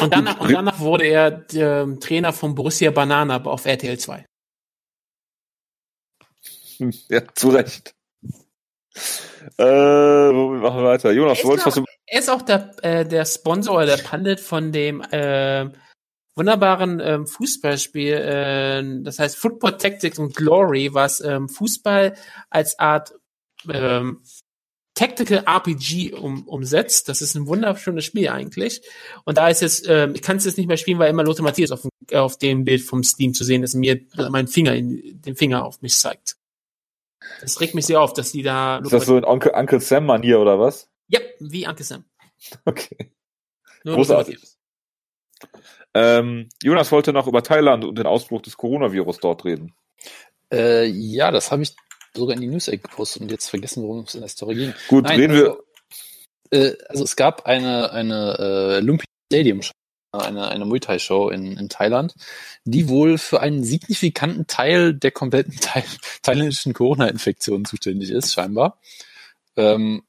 [0.00, 4.26] Und danach, und danach wurde er ähm, Trainer von Borussia Banana auf RTL 2.
[6.78, 7.94] Hm, Ja, zu Recht.
[9.56, 11.12] Äh, wo machen wir weiter?
[11.12, 11.84] Jonas, du wolltest was.
[12.06, 15.70] Er ist auch der, äh, der Sponsor oder der Pandit von dem äh,
[16.34, 22.14] wunderbaren ähm, Fußballspiel, äh, das heißt Football Tactics und Glory, was ähm, Fußball
[22.50, 23.14] als Art
[23.68, 24.22] ähm,
[24.94, 27.08] Tactical RPG um, umsetzt.
[27.08, 28.82] Das ist ein wunderschönes Spiel eigentlich.
[29.24, 31.44] Und da ist jetzt, ähm, ich kann es jetzt nicht mehr spielen, weil immer Lothar
[31.44, 34.48] Matthias auf, dem- äh, auf dem Bild vom Steam zu sehen ist und mir mein
[34.48, 36.36] Finger in, den Finger auf mich zeigt.
[37.40, 40.38] Das regt mich sehr auf, dass die da Ist das so in Onkel, Uncle Sam-Manier
[40.40, 40.88] oder was?
[41.08, 42.04] Ja, wie Anke Sam.
[42.64, 43.12] Okay.
[43.84, 44.38] Nur Großartig.
[45.94, 49.74] Ähm, Jonas wollte noch über Thailand und den Ausbruch des Coronavirus dort reden.
[50.52, 51.74] Äh, ja, das habe ich
[52.14, 54.74] sogar in die News-Ecke gepostet und jetzt vergessen, worum es in der Story ging.
[54.88, 55.46] Gut, Nein, reden wir...
[55.46, 55.62] also,
[56.50, 59.72] äh, also es gab eine, eine äh, Lumpia Stadium Show,
[60.12, 62.14] eine, eine Muay Thai Show in, in Thailand,
[62.64, 65.84] die wohl für einen signifikanten Teil der kompletten Thai
[66.22, 68.78] thailändischen Corona-Infektion zuständig ist, scheinbar.
[69.56, 70.02] Ähm,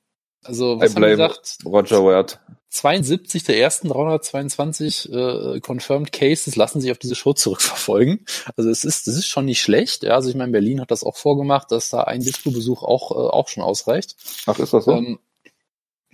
[0.43, 1.57] also, was I haben gesagt?
[1.65, 2.39] Roger Wert.
[2.73, 8.25] 72 der ersten 322 äh, confirmed Cases lassen sich auf diese Show zurückverfolgen.
[8.57, 10.03] Also es ist, das ist schon nicht schlecht.
[10.03, 13.29] Ja, also ich meine, Berlin hat das auch vorgemacht, dass da ein Disco-Besuch auch, äh,
[13.29, 14.15] auch schon ausreicht.
[14.47, 14.91] Ach, ist das so?
[14.93, 15.19] Ähm,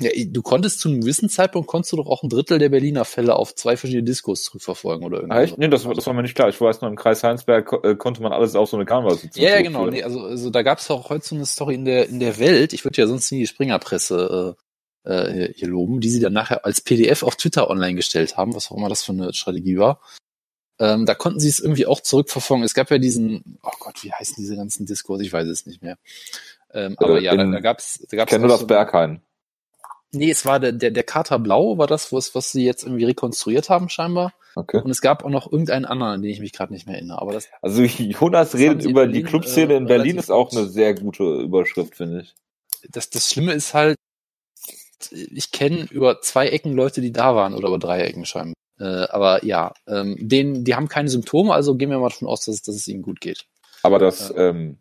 [0.01, 3.03] ja, du konntest zu einem gewissen Zeitpunkt konntest du doch auch ein Drittel der Berliner
[3.03, 5.43] Fälle auf zwei verschiedene Diskos zurückverfolgen oder Ah, irgendwas.
[5.43, 5.57] echt?
[5.57, 6.47] Nee, das, das war mir nicht klar.
[6.49, 9.49] Ich weiß nur, im Kreis Heinsberg äh, konnte man alles auf so eine Karnevalssitzung Ja,
[9.51, 9.87] ja, genau.
[9.87, 12.37] Nee, also, also da gab es auch heute so eine Story in der in der
[12.39, 12.71] Welt.
[12.73, 14.55] Ich würde ja sonst nie die Springerpresse
[15.05, 18.71] äh, hier- loben, die sie dann nachher als PDF auf Twitter online gestellt haben, was
[18.71, 20.01] auch immer das für eine Strategie war.
[20.79, 22.63] Ähm, da konnten sie es irgendwie auch zurückverfolgen.
[22.63, 25.19] Es gab ja diesen, oh Gott, wie heißen diese ganzen Discos?
[25.21, 25.97] Ich weiß es nicht mehr.
[26.73, 29.21] Ähm, aber Äh, ja, da, da gab's, da gab's nur das so- Berghain.
[30.11, 33.03] Nee, es war der, der, der Kater Blau, war das, was, was sie jetzt irgendwie
[33.05, 34.33] rekonstruiert haben, scheinbar.
[34.55, 34.81] Okay.
[34.83, 37.21] Und es gab auch noch irgendeinen anderen, an den ich mich gerade nicht mehr erinnere.
[37.21, 40.51] Aber das, Also Jonas Das redet über Berlin, die Clubszene äh, in Berlin ist auch
[40.51, 42.33] eine sehr gute Überschrift, finde ich.
[42.89, 43.97] das, das Schlimme ist halt,
[45.11, 48.53] ich kenne über zwei Ecken Leute, die da waren, oder über drei Ecken scheinbar.
[48.79, 52.45] Äh, aber ja, ähm, denen, die haben keine Symptome, also gehen wir mal davon aus,
[52.45, 53.45] dass, es- dass es ihnen gut geht.
[53.83, 54.77] Aber das, ähm,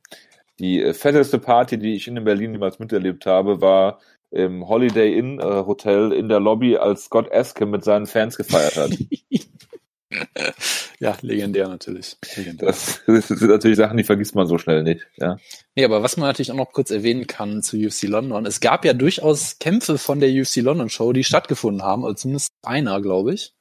[0.59, 4.01] die äh, fetteste Party, die ich in Berlin jemals miterlebt habe, war
[4.31, 8.77] im Holiday Inn äh, Hotel in der Lobby, als Scott Eske mit seinen Fans gefeiert
[8.77, 8.91] hat.
[11.01, 12.17] Ja, legendär natürlich.
[12.37, 12.69] Legendär.
[12.69, 15.07] Das, das sind natürlich Sachen, die vergisst man so schnell nicht.
[15.17, 15.37] Ja.
[15.77, 18.85] Nee, aber was man natürlich auch noch kurz erwähnen kann zu UFC London, es gab
[18.85, 23.35] ja durchaus Kämpfe von der UFC London Show, die stattgefunden haben, also zumindest einer, glaube
[23.35, 23.53] ich,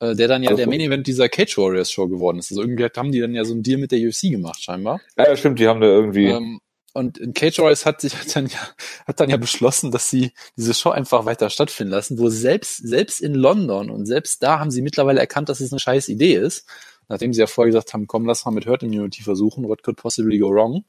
[0.00, 2.50] äh, der dann ja Also- der Main Event dieser Cage Warriors Show geworden ist.
[2.50, 5.00] Also irgendwie haben die dann ja so einen Deal mit der UFC gemacht, scheinbar.
[5.16, 6.26] ja, ja, stimmt, die haben da irgendwie.
[6.26, 6.60] Ähm,
[6.96, 8.58] und Cage Warriors hat sich hat dann ja
[9.06, 13.20] hat dann ja beschlossen, dass sie diese Show einfach weiter stattfinden lassen, wo selbst selbst
[13.20, 16.68] in London und selbst da haben sie mittlerweile erkannt, dass es eine scheiß Idee ist.
[17.08, 19.96] Nachdem sie ja vorher gesagt haben, komm, lass mal mit Herd Immunity versuchen, what could
[19.96, 20.84] possibly go wrong?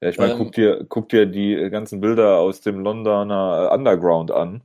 [0.00, 4.30] Ja, ich meine, Ähm, guck dir, guck dir die ganzen Bilder aus dem Londoner Underground
[4.30, 4.62] an.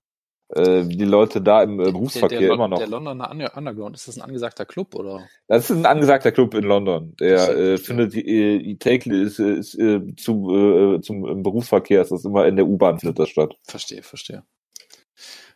[0.55, 2.77] Äh, die Leute da im äh, Berufsverkehr der, der, immer noch.
[2.77, 5.27] Der Londoner Under- Underground, ist das ein angesagter Club oder?
[5.47, 7.15] Das ist ein angesagter Club in London.
[7.19, 12.11] Der äh, findet die, äh, täglich ist, ist, äh, zu, äh, zum im Berufsverkehr ist
[12.11, 13.55] das immer in der U-Bahn findet das statt.
[13.63, 14.43] Verstehe, verstehe.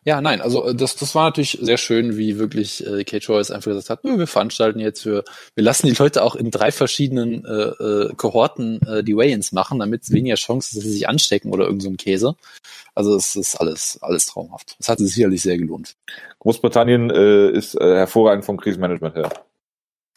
[0.07, 3.51] Ja, nein, also äh, das, das war natürlich sehr schön, wie wirklich äh, Kate Choice
[3.51, 7.43] einfach gesagt hat, wir veranstalten jetzt für, wir lassen die Leute auch in drei verschiedenen
[7.43, 11.09] äh, äh, Kohorten äh, die Weigh-ins machen, damit es weniger Chance ist, dass sie sich
[11.09, 12.37] anstecken oder irgend so ein Käse.
[12.95, 14.77] Also es ist alles, alles traumhaft.
[14.79, 15.97] Es hat sich sicherlich sehr gelohnt.
[16.39, 19.29] Großbritannien äh, ist äh, hervorragend vom Krisenmanagement her.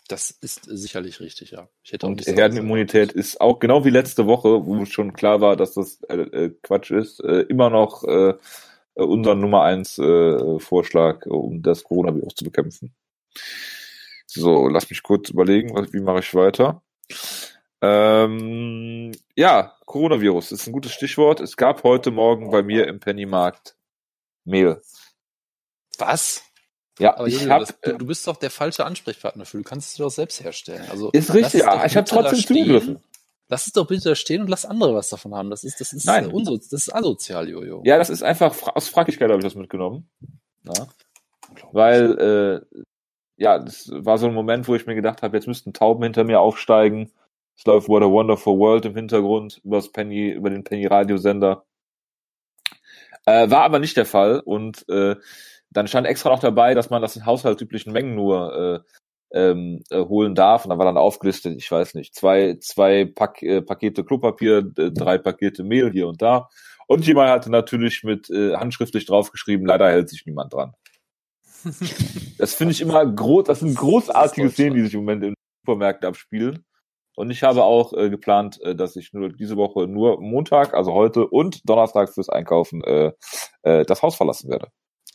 [0.06, 1.68] Das ist sicherlich richtig, ja.
[1.82, 5.56] Ich hätte auch Und Herdenimmunität ist auch genau wie letzte Woche, wo schon klar war,
[5.56, 8.34] dass das äh, äh, Quatsch ist, äh, immer noch äh,
[9.04, 12.94] unser Nummer eins äh, Vorschlag, um das Coronavirus zu bekämpfen.
[14.26, 16.82] So, lass mich kurz überlegen, was, wie mache ich weiter.
[17.82, 21.40] Ähm, ja, Coronavirus ist ein gutes Stichwort.
[21.40, 23.76] Es gab heute Morgen bei mir im Pennymarkt
[24.44, 24.80] Mehl.
[25.98, 26.42] Was?
[26.98, 29.56] Ja, Aber ich Julio, hab, das, du, du bist doch der falsche Ansprechpartner für.
[29.56, 30.84] Du kannst es dir doch selbst herstellen.
[30.90, 33.02] Also ist richtig, ja, ich habe trotzdem zugegriffen.
[33.50, 35.50] Lass es doch bitte da stehen und lass andere was davon haben.
[35.50, 36.30] Das ist, das ist Nein.
[36.30, 37.82] unso das ist asozial, Jojo.
[37.84, 40.08] Ja, das ist einfach aus Fragigkeit habe ich das mitgenommen.
[40.62, 40.86] Ja.
[41.72, 42.80] Weil, äh,
[43.36, 46.22] ja, das war so ein Moment, wo ich mir gedacht habe, jetzt müssten Tauben hinter
[46.22, 47.10] mir aufsteigen.
[47.58, 51.64] Es läuft What a Wonderful World im Hintergrund über Penny, über den Penny Radiosender.
[53.26, 55.16] Äh, war aber nicht der Fall und äh,
[55.70, 58.92] dann stand extra noch dabei, dass man das in haushaltsüblichen Mengen nur äh,
[59.32, 60.64] ähm, äh, holen darf.
[60.64, 64.90] Und da war dann aufgelistet, ich weiß nicht, zwei, zwei Pak äh, Pakete Klopapier, äh,
[64.90, 66.48] drei Pakete Mehl hier und da.
[66.86, 70.74] Und jemand hatte natürlich mit äh, handschriftlich draufgeschrieben, leider hält sich niemand dran.
[72.38, 75.34] Das finde ich immer groß, das sind großartige Das Szenen, die sich im Moment in
[75.62, 76.64] Supermärkten abspielen.
[77.16, 80.94] Und ich habe auch äh, geplant, äh, dass ich nur diese Woche nur Montag, also
[80.94, 83.12] heute und Donnerstag fürs Einkaufen äh,
[83.62, 84.68] äh, das Haus verlassen werde.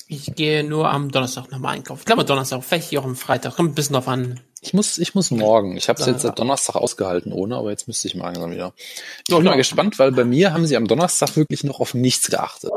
[0.07, 2.01] Ich gehe nur am Donnerstag nochmal einkaufen.
[2.01, 3.55] Ich glaube Donnerstag, vielleicht auch am Freitag.
[3.55, 4.39] Kommt ein bisschen drauf an.
[4.61, 5.77] Ich muss, ich muss morgen.
[5.77, 8.73] Ich habe es jetzt seit Donnerstag ausgehalten ohne, aber jetzt müsste ich mal langsam wieder.
[8.77, 9.57] Ich Ja, bin mal ja.
[9.57, 12.71] gespannt, weil bei mir haben sie am Donnerstag wirklich noch auf nichts geachtet.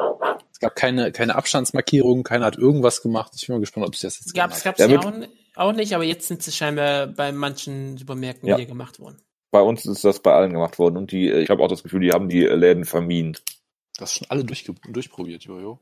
[0.53, 3.33] Es gab keine, keine Abstandsmarkierung, keiner hat irgendwas gemacht.
[3.37, 5.29] Ich bin mal gespannt, ob sie das jetzt Gab es geändert gab's Ja, ja mit-
[5.57, 8.57] auch, auch nicht, aber jetzt sind sie scheinbar bei manchen Supermärkten Ja.
[8.57, 9.21] hier gemacht worden.
[9.51, 11.83] Bei uns ist das bei allen gemacht worden und die, äh, ich habe auch das
[11.83, 13.39] Gefühl, die haben die äh, Läden vermint.
[13.39, 13.57] haben.
[13.99, 15.79] Das schon alle durchge durchprobiert, Jojo.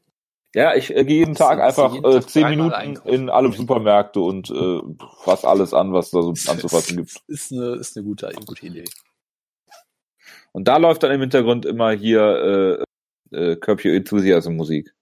[0.56, 3.52] Ja, ich äh, gehe jeden Tag einfach jeden äh, Tag zehn dreimal Minuten in alle
[3.52, 4.80] Supermärkte und äh,
[5.22, 7.22] fass alles an, was da so anzufassen gibt.
[7.26, 8.84] Ist eine, ist eine gute, eine gute Idee.
[10.52, 12.86] Und da läuft dann im Hintergrund immer hier
[13.30, 14.94] äh, äh, Curb Your Enthusiasm Musik.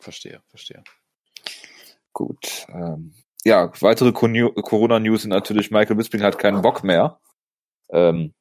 [0.00, 0.82] Verstehe, verstehe.
[2.14, 2.66] Gut.
[2.70, 3.12] Ähm,
[3.44, 7.20] ja, weitere Corona-News sind natürlich, Michael Bisping hat keinen Bock mehr,
[7.90, 8.32] ähm,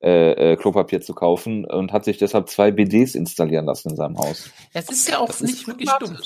[0.00, 4.18] äh, äh, Klopapier zu kaufen und hat sich deshalb zwei BDs installieren lassen in seinem
[4.18, 4.50] Haus.
[4.72, 6.16] Es ist ja auch Das nicht wirklich dumm.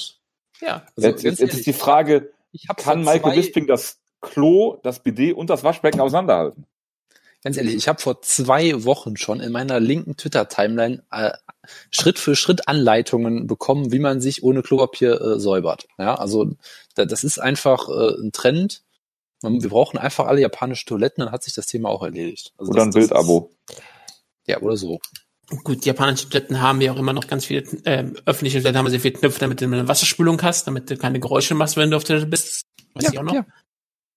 [0.61, 0.87] Ja.
[0.97, 2.33] Also, jetzt, jetzt, jetzt ehrlich, ist die Frage,
[2.77, 6.67] kann Michael Bisping das Klo, das BD und das Waschbecken auseinanderhalten?
[7.43, 11.33] Ganz ehrlich, ich habe vor zwei Wochen schon in meiner linken Twitter-Timeline äh,
[11.91, 15.89] Schritt für Schritt Anleitungen bekommen, wie man sich ohne Klopapier äh, säubert.
[15.99, 16.53] Ja, also
[16.95, 18.83] da, das ist einfach äh, ein Trend.
[19.43, 22.53] Wir brauchen einfach alle japanische Toiletten, dann hat sich das Thema auch erledigt.
[22.59, 23.51] Also Oder das- ein das Bildabo?
[24.47, 25.01] Ja, oder so.
[25.65, 29.01] Gut, japanische Toiletten haben ja auch immer noch ganz viele, ähm, öffentliche Toiletten haben sehr
[29.01, 32.05] viele Knöpfe, damit du eine Wasserspülung hast, damit du keine Geräusche machst, wenn du auf
[32.05, 32.63] der Toilette bist.
[32.95, 33.35] Weiß ich auch noch.
[33.35, 33.47] ja.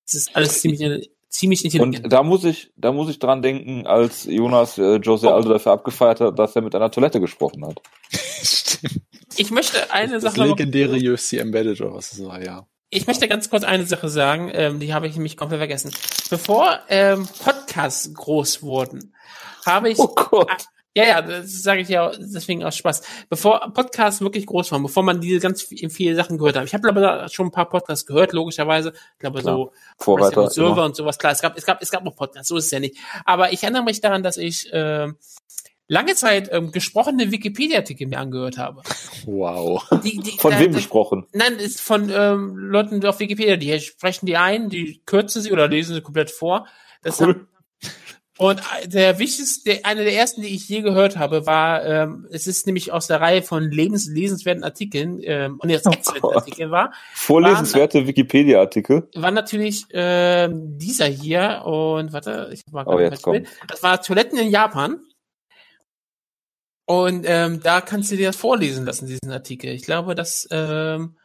[0.05, 2.03] Das ist alles ziemlich, ziemlich intelligent.
[2.05, 5.71] Und da muss ich, da muss ich dran denken, als Jonas äh, Jose Aldo dafür
[5.73, 7.81] abgefeiert hat, dass er mit einer Toilette gesprochen hat.
[8.41, 9.01] Stimmt.
[9.35, 12.67] ich möchte eine Das Sache noch, legendäre UFC Embedded oder was es war, ja.
[12.95, 15.91] Ich möchte ganz kurz eine Sache sagen, ähm, die habe ich nämlich komplett vergessen.
[16.29, 19.13] Bevor ähm, Podcasts groß wurden,
[19.65, 20.65] habe ich Oh Gott.
[20.97, 23.01] Ja, ja, das sage ich ja deswegen aus Spaß.
[23.27, 26.63] Bevor Podcasts wirklich groß waren, bevor man diese ganz vi- viele Sachen gehört hat.
[26.63, 28.93] Ich habe glaube schon ein paar Podcasts gehört, logischerweise.
[28.95, 29.55] Ich glaube Klar.
[29.55, 30.43] so Vorreiter.
[30.43, 30.85] Wrestling Server immer.
[30.85, 31.17] und sowas.
[31.17, 32.95] Klar, es gab, es gab, es gab noch Podcasts, so ist es ja nicht.
[33.25, 35.17] Aber ich erinnere mich daran, dass ich ähm,
[35.87, 38.81] lange Zeit ähm, gesprochene Wikipedia-Artikel mir angehört habe.
[39.25, 39.87] Wow.
[40.03, 41.25] Die, die, Von da- wem besprochen?
[41.33, 43.55] Nein, ist von ähm, Leuten auf Wikipedia.
[43.57, 46.67] Die sprechen die ein, die kürzen sie oder lesen sie komplett vor.
[47.03, 47.47] Das Cool.
[48.39, 52.65] und der wichtigste, einer der ersten, die ich je gehört habe, war, ähm, es ist
[52.65, 56.33] nämlich aus der Reihe von lebens lesenswerten Artikeln, ähm, und jetzt Oh exzellenten.
[56.33, 59.07] Artikeln war, Vorlesenswerte Wikipedia-Artikel.
[59.15, 63.47] war natürlich ähm, dieser hier und warte, ich war Oh, jetzt Bild.
[63.67, 64.99] Das war Toiletten in Japan.
[66.85, 69.71] Und ähm, da kannst du dir das vorlesen lassen, diesen Artikel.
[69.71, 71.17] Ich glaube, dass ähm,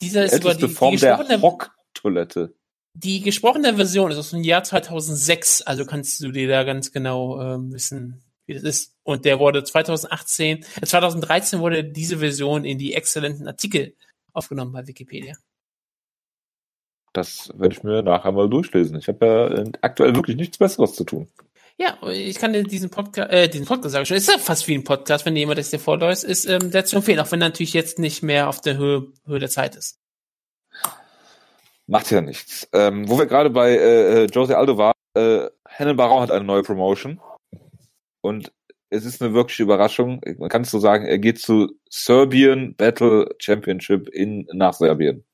[0.00, 2.54] dieser ist über Älteste die, Form die der gesprochene Hock-Toilette.
[2.94, 7.40] die gesprochene Version ist aus dem Jahr 2006, also kannst du dir da ganz genau
[7.40, 8.96] ähm, wissen, wie das ist.
[9.02, 13.96] Und der wurde 2018, äh, 2013 wurde diese Version in die exzellenten Artikel
[14.32, 15.34] aufgenommen bei Wikipedia.
[17.12, 18.96] Das werde ich mir nachher mal durchlesen.
[18.96, 21.28] Ich habe ja äh, aktuell wirklich nichts Besseres zu tun.
[21.78, 24.68] Ja, ich kann dir diesen Podcast, äh, diesen Podcast sage ich schon, ist ja fast
[24.68, 27.40] wie ein Podcast, wenn jemand das dir vorläuft, ist ähm, der zu empfehlen, auch wenn
[27.40, 29.98] er natürlich jetzt nicht mehr auf der Höhe, Höhe der Zeit ist.
[31.86, 32.68] Macht ja nichts.
[32.72, 36.44] Ähm, wo wir gerade bei äh, äh Jose Aldo waren, äh, Hennen Baron hat eine
[36.44, 37.20] neue Promotion.
[38.20, 38.52] Und
[38.90, 40.20] es ist eine wirkliche Überraschung.
[40.38, 45.24] Man kann es so sagen, er geht zu Serbian Battle Championship in, nach Serbien.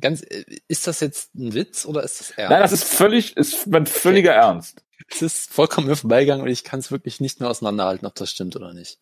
[0.00, 2.50] Ganz, äh, ist das jetzt ein Witz oder ist das ernst?
[2.50, 4.40] Nein, das ist völlig, ist mein völliger okay.
[4.40, 4.84] Ernst.
[5.08, 8.30] Es ist vollkommen im Vorbeigang und ich kann es wirklich nicht mehr auseinanderhalten, ob das
[8.30, 8.98] stimmt oder nicht.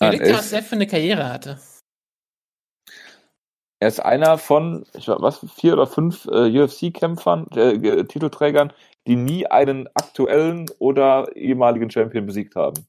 [0.00, 1.58] Wie Victor, was er für eine Karriere hatte.
[3.78, 8.72] Er ist einer von, ich weiß, was, vier oder fünf äh, UFC-Kämpfern, äh, Titelträgern,
[9.06, 12.86] die nie einen aktuellen oder ehemaligen Champion besiegt haben.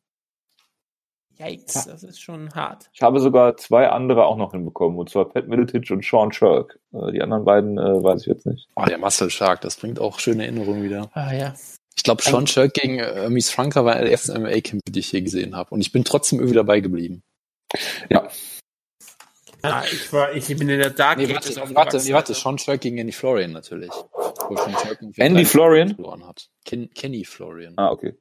[1.39, 2.89] Yikes, das ist schon hart.
[2.93, 6.79] Ich habe sogar zwei andere auch noch hinbekommen, und zwar Pat Middleton und Sean Shirk.
[6.93, 8.67] Äh, die anderen beiden äh, weiß ich jetzt nicht.
[8.75, 11.09] Oh, der Muscle Shark, das bringt auch schöne Erinnerungen wieder.
[11.13, 11.53] Ah ja.
[11.97, 15.21] Ich glaube, Sean Shirk gegen äh, Mies Franka war der erste MMA-Kämpfe, die ich hier
[15.21, 15.71] gesehen habe.
[15.71, 17.23] Und ich bin trotzdem irgendwie dabei geblieben.
[18.09, 18.29] Ja,
[19.63, 22.81] Ah, ich, war, ich bin in der Dark nee, warte, warte, nee, warte, Sean Shark
[22.81, 23.91] gegen Andy Florian natürlich.
[24.13, 24.55] Wo
[25.17, 25.97] Andy Florian?
[26.25, 26.49] Hat.
[26.63, 27.73] Ken, Kenny Florian.
[27.75, 28.15] Ah, okay.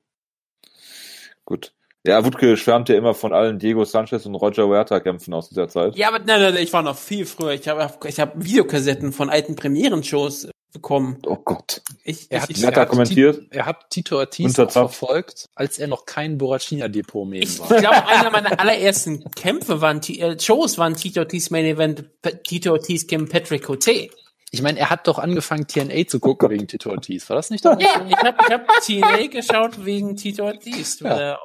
[1.44, 1.72] Gut.
[2.06, 5.68] Ja, Wutke schwärmt ja immer von allen Diego Sanchez und Roger Huerta Kämpfen aus dieser
[5.68, 5.96] Zeit.
[5.96, 7.52] Ja, aber nein, nein, ich war noch viel früher.
[7.52, 11.18] Ich habe ich hab Videokassetten von alten Premierenshows bekommen.
[11.26, 11.82] Oh Gott.
[12.04, 13.46] Ich, er hat, ich, er hat kommentiert.
[13.50, 17.70] Er hat Tito Ortiz verfolgt, als er noch kein Borrachina-Depot mehr war.
[17.70, 22.04] Ich glaube, einer meiner allerersten Kämpfe waren, äh, Shows waren Tito Ortiz Main Event,
[22.44, 24.10] Tito Ortiz gegen Patrick Cote.
[24.50, 27.28] Ich meine, er hat doch angefangen, TNA zu gucken oh wegen Tito Ortiz.
[27.28, 27.80] War das nicht doch?
[27.80, 31.00] Ja, ich habe hab TNA geschaut wegen Tito Ortiz.
[31.00, 31.38] Ja.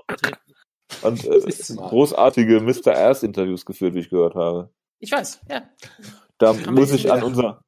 [1.01, 2.95] Und äh, großartige Mr.
[2.95, 4.69] Ass-Interviews geführt, wie ich gehört habe.
[4.99, 5.63] Ich weiß, ja.
[6.37, 7.63] Da muss ich an unser,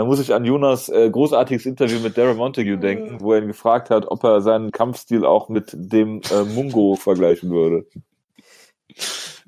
[0.00, 3.48] da muss ich an Jonas äh, großartiges Interview mit Darren Montague denken, wo er ihn
[3.48, 7.84] gefragt hat, ob er seinen Kampfstil auch mit dem äh, Mungo vergleichen würde.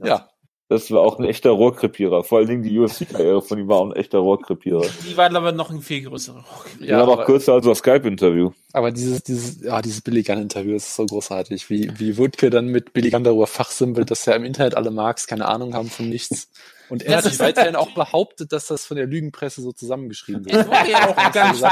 [0.04, 0.28] Ja.
[0.68, 2.22] Das war auch ein echter Rohrkrepierer.
[2.22, 4.84] Vor allen Dingen die UFC-Karriere von ihm war auch ein echter Rohrkrepierer.
[5.08, 6.90] Die war aber noch ein viel größerer Rohrkrepierer.
[6.90, 8.50] Ja, aber auch kürzer als das Skype-Interview.
[8.74, 11.70] Aber dieses, dieses, ja, dieses Billy Gunn-Interview ist so großartig.
[11.70, 15.26] Wie, wie Woodke dann mit Billy Gunn darüber fachsimpelt, dass er im Internet alle Marks
[15.26, 16.50] keine Ahnung haben von nichts.
[16.92, 20.56] Und er hat weiterhin auch behauptet, dass das von der Lügenpresse so zusammengeschrieben wird.
[20.56, 21.62] Es wurde ja auch ganz,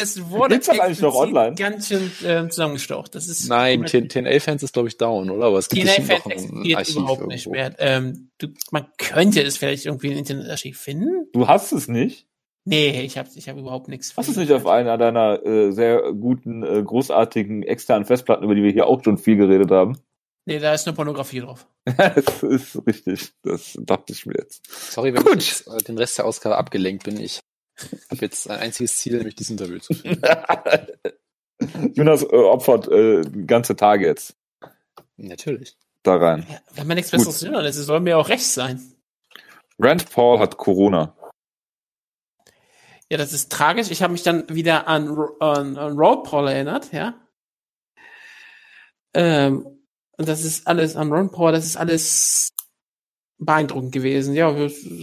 [0.00, 1.56] es wurde Gibt's das eigentlich noch online?
[1.56, 3.12] ganz schön äh, zusammengestaucht.
[3.16, 5.46] Das ist Nein, TNA-Fans ist glaube ich down, oder?
[5.46, 7.26] Aber es gibt TNA-Fans existiert überhaupt irgendwo.
[7.26, 7.74] nicht mehr.
[7.80, 11.26] Ähm, du, man könnte es vielleicht irgendwie im Internetarchiv finden.
[11.32, 12.28] Du hast es nicht?
[12.64, 14.14] Nee, ich habe ich hab überhaupt nichts.
[14.16, 18.54] Hast du es nicht auf einer deiner äh, sehr guten, äh, großartigen externen Festplatten, über
[18.54, 19.98] die wir hier auch schon viel geredet haben?
[20.48, 21.66] Nee, da ist eine Pornografie drauf.
[21.84, 23.32] das ist richtig.
[23.42, 24.66] Das dachte ich mir jetzt.
[24.90, 25.42] Sorry, wenn Gut.
[25.42, 27.20] ich jetzt, äh, den Rest der Ausgabe abgelenkt bin.
[27.20, 27.40] Ich
[28.10, 30.22] habe jetzt ein einziges Ziel, nämlich dieses Interview zu führen.
[31.92, 34.38] Jonas äh, opfert äh, ganze Tage jetzt.
[35.18, 35.76] Natürlich.
[36.02, 36.46] Da rein.
[36.48, 38.80] Ja, wenn man nichts Besseres tun das soll mir auch recht sein.
[39.78, 41.14] Rand Paul hat Corona.
[43.10, 43.90] Ja, das ist tragisch.
[43.90, 47.20] Ich habe mich dann wieder an, an, an Road Paul erinnert, ja.
[49.12, 49.77] Ähm,
[50.18, 52.52] und das ist alles an Ron Paul, das ist alles
[53.38, 54.34] beeindruckend gewesen.
[54.34, 54.52] Ja,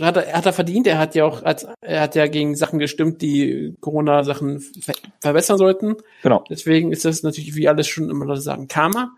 [0.02, 0.88] hat er, hat er verdient.
[0.88, 5.58] Er hat ja auch, hat, er hat ja gegen Sachen gestimmt, die Corona-Sachen ver verbessern
[5.58, 5.96] sollten.
[6.22, 6.44] Genau.
[6.50, 9.16] Deswegen ist das natürlich, wie alles schon immer Leute sagen, Karma.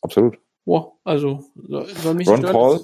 [0.00, 0.38] Absolut.
[0.64, 2.80] Boah, also soll mich Ron Paul.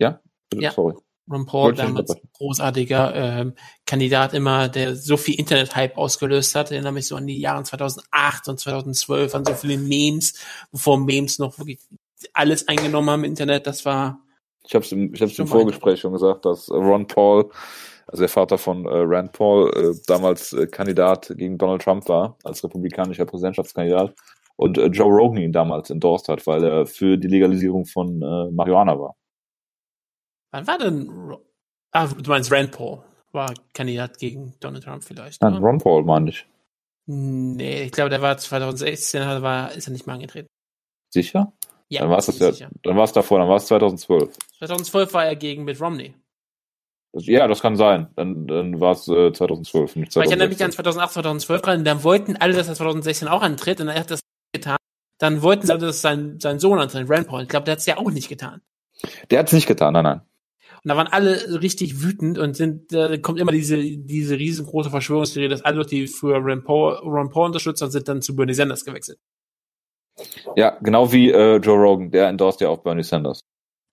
[0.00, 0.20] Ja,
[0.54, 0.72] ja.
[0.72, 0.94] sorry.
[1.30, 3.54] Ron Paul, damals großartiger ähm,
[3.86, 6.70] Kandidat immer, der so viel Internet-Hype ausgelöst hat.
[6.70, 10.34] Erinnere mich so an die Jahre 2008 und 2012, an so viele Memes,
[10.72, 11.80] bevor Memes noch wirklich
[12.32, 13.66] alles eingenommen haben im Internet.
[13.66, 14.20] Das war...
[14.64, 17.50] Ich habe es im, ich hab's im Vorgespräch schon gesagt, dass Ron Paul,
[18.06, 22.36] also der Vater von äh, Rand Paul, äh, damals äh, Kandidat gegen Donald Trump war,
[22.44, 24.14] als republikanischer Präsidentschaftskandidat.
[24.56, 28.50] Und äh, Joe Rogan ihn damals endorsed hat, weil er für die Legalisierung von äh,
[28.50, 29.14] Marihuana war.
[30.50, 31.36] Wann war denn.
[31.92, 35.42] Ah, du meinst Rand Paul war Kandidat gegen Donald Trump vielleicht.
[35.42, 36.46] Nein, Ron Paul meine ich.
[37.06, 40.48] Nee, ich glaube, der war 2016, war, ist er nicht mal angetreten.
[41.10, 41.52] Sicher?
[41.88, 42.70] Ja, dann war es das ja, sicher.
[42.82, 44.36] dann war es davor, dann war es 2012.
[44.58, 46.14] 2012 war er gegen Mitt Romney.
[47.12, 48.08] Das, ja, das kann sein.
[48.16, 50.22] Dann, dann war es äh, 2012, nicht 2016.
[50.22, 53.80] ich erinnere mich an 2008, 2012 rein, dann wollten alle, dass er 2016 auch antritt,
[53.80, 54.20] und er hat das
[54.52, 54.76] getan.
[55.18, 57.42] Dann wollten sie, dass sein, sein Sohn antritt, Rand Paul.
[57.42, 58.60] Ich glaube, der hat es ja auch nicht getan.
[59.30, 60.20] Der hat es nicht getan, nein, nein.
[60.84, 65.48] Und da waren alle richtig wütend und sind, da kommt immer diese, diese riesengroße Verschwörungstheorie,
[65.48, 68.84] dass alle, die früher Ron Paul, Ron Paul unterstützt haben, sind dann zu Bernie Sanders
[68.84, 69.18] gewechselt.
[70.56, 73.44] Ja, genau wie äh, Joe Rogan, der endorst ja auch Bernie Sanders.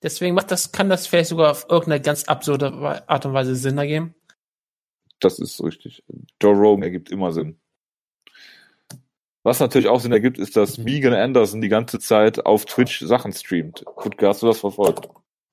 [0.01, 2.71] Deswegen macht das, kann das vielleicht sogar auf irgendeine ganz absurde
[3.07, 4.13] Art und Weise Sinn ergeben.
[5.19, 6.03] Das ist richtig.
[6.41, 7.59] Joe Rogan ergibt immer Sinn.
[9.43, 13.31] Was natürlich auch Sinn ergibt, ist, dass Megan Anderson die ganze Zeit auf Twitch Sachen
[13.31, 13.85] streamt.
[13.95, 15.07] Gut, hast du das verfolgt?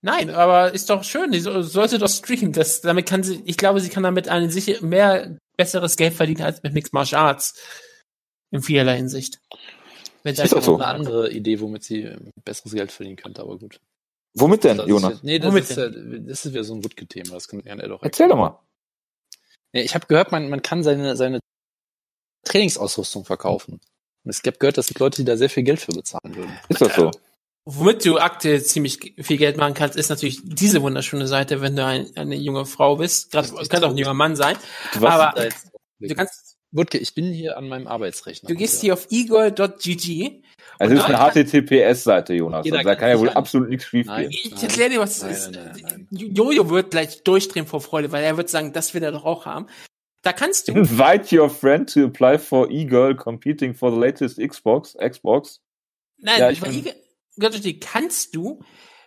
[0.05, 1.30] Nein, aber ist doch schön.
[1.30, 2.53] Die so- sollte doch streamen.
[2.53, 6.42] Das, damit kann sie, ich glaube, sie kann damit ein sicher mehr besseres Geld verdienen
[6.42, 7.55] als mit Mixed Martial Arts.
[8.50, 9.40] In vielerlei Hinsicht.
[10.24, 10.72] Wenn sie Ist einfach das so?
[10.72, 13.80] noch Eine andere Idee, womit sie äh, besseres Geld verdienen könnte, aber gut.
[14.34, 15.14] Womit denn, Das Jonas?
[15.14, 17.30] Ist, nee, das Womit ist, ja, das ist wieder so ein Woodke-Thema.
[17.34, 18.59] Das kann er doch Erzähl doch mal.
[19.72, 21.38] Nee, ich habe gehört, man, man kann seine, seine
[22.44, 23.80] Trainingsausrüstung verkaufen.
[24.24, 26.53] Und es gibt gehört, dass es Leute, die da sehr viel Geld für bezahlen würden.
[26.68, 27.11] Ist das so?
[27.64, 31.84] Womit du aktuell ziemlich viel Geld machen kannst, ist natürlich diese wunderschöne Seite, wenn du
[31.84, 33.30] ein, eine junge Frau bist.
[33.30, 34.56] Gerade kann auch ein junger Mann sein.
[34.94, 35.12] Was?
[35.12, 35.48] Aber
[36.00, 38.48] du kannst, Wutke, ich bin hier an meinem Arbeitsrechner.
[38.48, 40.42] du gehst hier auf egol.gg.
[40.78, 42.64] Also es ist eine HTTPS-Seite, Jonas.
[42.66, 44.16] Also da kann ja wohl an- absolut nichts schiefgehen.
[44.22, 44.30] Nein.
[44.30, 45.50] Ich erkläre dir, was es ist.
[45.54, 49.12] nein, nein, Jojo wird gleich durchdrehen vor Freude, weil er wird sagen, das will er
[49.12, 49.66] doch auch haben.
[50.22, 54.94] Da kannst du, Invite your friend to apply for e-girl competing for the latest Xbox.
[54.98, 55.60] Xbox.
[56.18, 56.92] nein, Ja, ich bei bin-
[57.39, 58.61] Götterding kannst du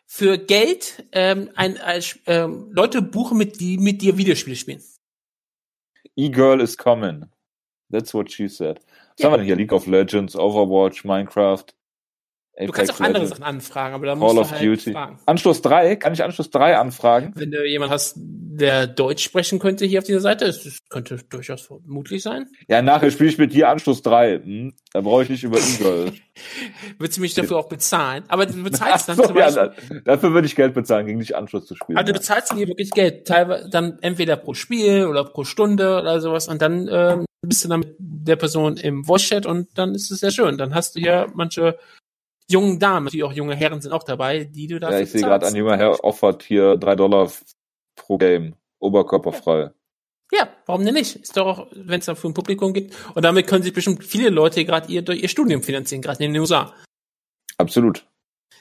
[0.07, 4.83] für Geld ähm, ein, ein, ähm, Leute buchen, mit die mit dir Videospiele spielen.
[6.15, 7.25] E-girl is coming.
[7.91, 8.79] That's what she said.
[8.79, 9.25] Was Ja.
[9.25, 9.55] haben wir denn hier?
[9.55, 11.65] League of Legends, Overwatch, Minecraft.
[12.57, 14.91] Du kannst auch andere Legends, Sachen anfragen, aber da Call musst of du halt Duty.
[14.93, 15.19] fragen.
[15.25, 15.97] Anschluss 3?
[15.97, 17.33] Kann ich Anschluss 3 anfragen?
[17.35, 21.61] Wenn du jemanden hast, der Deutsch sprechen könnte hier auf dieser Seite, das könnte durchaus
[21.63, 22.45] vermutlich sein.
[22.69, 24.39] Ja, nachher spiele ich mit dir Anschluss 3.
[24.41, 24.73] Hm?
[24.93, 26.13] Da brauche ich nicht über E-girl.
[26.97, 28.23] Würdest du mich dafür auch bezahlen?
[28.29, 31.05] Aber du bezahlst dann Ach so, zum ja, Beispiel, da- dafür würde ich Geld bezahlen,
[31.07, 31.97] gegen dich Anschluss zu spielen.
[31.97, 32.19] also du ja.
[32.19, 36.61] bezahlst dir wirklich Geld, teilweise dann entweder pro Spiel oder pro Stunde oder sowas und
[36.61, 40.31] dann ähm, bist du dann mit der Person im Voice-Chat und dann ist es sehr
[40.31, 40.57] schön.
[40.57, 41.77] Dann hast du ja manche
[42.49, 45.21] jungen Damen, die auch junge Herren sind auch dabei, die du dafür Ja, ich sehe
[45.21, 47.31] gerade, ein junger Herr offert hier 3 Dollar
[47.95, 48.55] pro Game.
[48.79, 49.71] Oberkörperfrei.
[50.31, 51.15] Ja, warum denn nicht?
[51.15, 52.95] Ist doch auch, wenn es dafür ein Publikum gibt.
[53.15, 56.33] Und damit können sich bestimmt viele Leute gerade ihr, durch ihr Studium finanzieren, gerade in
[56.33, 56.73] den USA.
[57.57, 58.05] Absolut.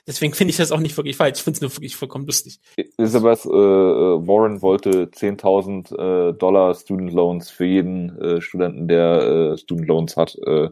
[0.06, 1.38] Deswegen finde ich das auch nicht wirklich falsch.
[1.38, 2.60] Ich finde es nur wirklich vollkommen lustig.
[2.98, 9.52] Elizabeth äh, äh, Warren wollte 10.000 äh, Dollar Student Loans für jeden äh, Studenten, der
[9.54, 10.68] äh, Student Loans hat, äh,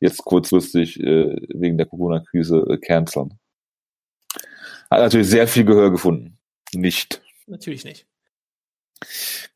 [0.00, 3.38] jetzt kurzfristig äh, wegen der Corona-Krise äh, canceln.
[4.90, 6.38] Hat natürlich sehr viel Gehör gefunden.
[6.74, 7.22] Nicht.
[7.46, 8.06] Natürlich nicht.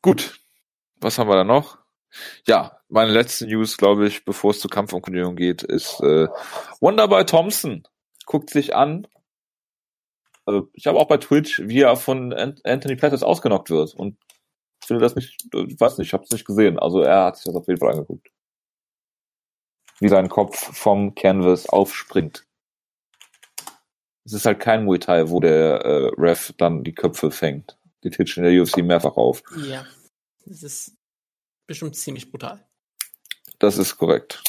[0.01, 0.39] Gut.
[1.01, 1.77] Was haben wir da noch?
[2.47, 6.27] Ja, meine letzte News, glaube ich, bevor es zur Kampfankündigung geht, ist äh,
[6.81, 7.83] Wonderboy Thompson.
[8.25, 9.07] Guckt sich an.
[10.45, 13.93] Also ich habe auch bei Twitch, wie er von An- Anthony Pettis ausgenockt wird.
[13.93, 14.17] Und
[14.81, 16.79] ich finde das nicht, ich weiß nicht, ich habe es nicht gesehen.
[16.79, 18.29] Also er hat sich das auf jeden Fall angeguckt.
[19.99, 22.45] Wie sein Kopf vom Canvas aufspringt.
[24.25, 27.77] Es ist halt kein Muay Thai, wo der äh, Ref dann die Köpfe fängt.
[28.03, 29.43] Die titschen in der UFC mehrfach auf.
[29.67, 29.85] Ja.
[30.45, 30.95] Das ist
[31.67, 32.65] bestimmt ziemlich brutal.
[33.59, 34.41] Das ist korrekt.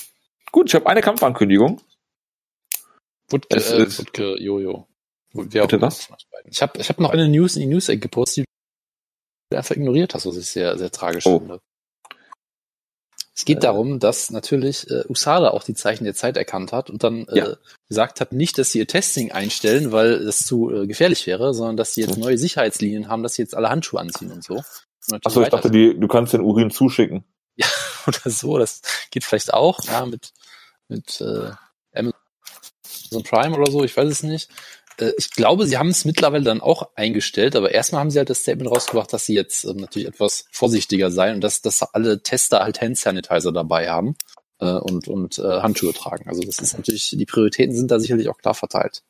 [0.52, 1.80] Gut, ich habe eine Kampfankündigung.
[3.28, 4.86] Wutke, Es äh, Wutke, Jojo.
[5.34, 6.08] Auch Bitte was?
[6.44, 10.14] Ich habe ich hab noch eine News in die News-Ecke gepostet, die du einfach ignoriert
[10.14, 11.38] hast, was ich sehr, sehr tragisch Oh.
[11.38, 11.60] finde.
[13.36, 13.60] Es geht Äh.
[13.60, 17.38] darum, dass natürlich äh, USADA auch die Zeichen der Zeit erkannt hat und dann äh,
[17.38, 17.56] Ja.
[17.88, 21.76] gesagt hat, nicht, dass sie ihr Testing einstellen, weil das zu äh, gefährlich wäre, sondern
[21.76, 22.22] dass sie jetzt Mhm.
[22.24, 24.62] neue Sicherheitslinien haben, dass sie jetzt alle Handschuhe anziehen und so.
[25.24, 27.24] Achso, ich dachte, die, du kannst den Urin zuschicken.
[28.06, 30.32] oder so, das geht vielleicht auch, ja, mit,
[30.88, 31.50] mit äh,
[31.94, 34.50] Amazon Prime oder so, ich weiß es nicht.
[35.00, 38.30] Äh, ich glaube, sie haben es mittlerweile dann auch eingestellt, aber erstmal haben sie halt
[38.30, 42.22] das Statement rausgebracht, dass sie jetzt ähm, natürlich etwas vorsichtiger seien und dass, dass alle
[42.22, 44.16] Tester halt Hand Sanitizer dabei haben
[44.60, 46.28] äh, und, und äh, Handschuhe tragen.
[46.28, 49.02] Also das ist natürlich, die Prioritäten sind da sicherlich auch klar verteilt.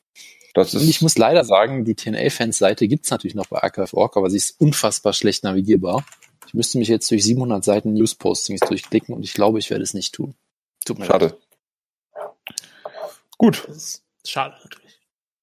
[0.53, 4.29] Das Und ich ist, muss leider sagen, die TNA-Fans-Seite gibt's natürlich noch bei Archive.org, aber
[4.29, 6.05] sie ist unfassbar schlecht navigierbar.
[6.45, 9.93] Ich müsste mich jetzt durch 700 Seiten News-Postings durchklicken und ich glaube, ich werde es
[9.93, 10.35] nicht tun.
[10.83, 11.11] Tut mir leid.
[11.11, 11.37] schade.
[13.37, 15.00] Gut, Das ist schade natürlich.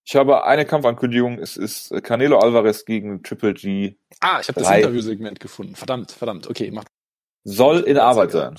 [0.09, 1.39] Ich habe eine Kampfankündigung.
[1.39, 3.97] Es ist äh, Canelo Alvarez gegen Triple G.
[4.21, 4.71] Ah, ich habe das.
[4.71, 5.75] Interviewsegment gefunden.
[5.75, 6.49] Verdammt, verdammt.
[6.49, 6.85] Okay, mach.
[7.45, 8.59] Soll in Arbeit sein.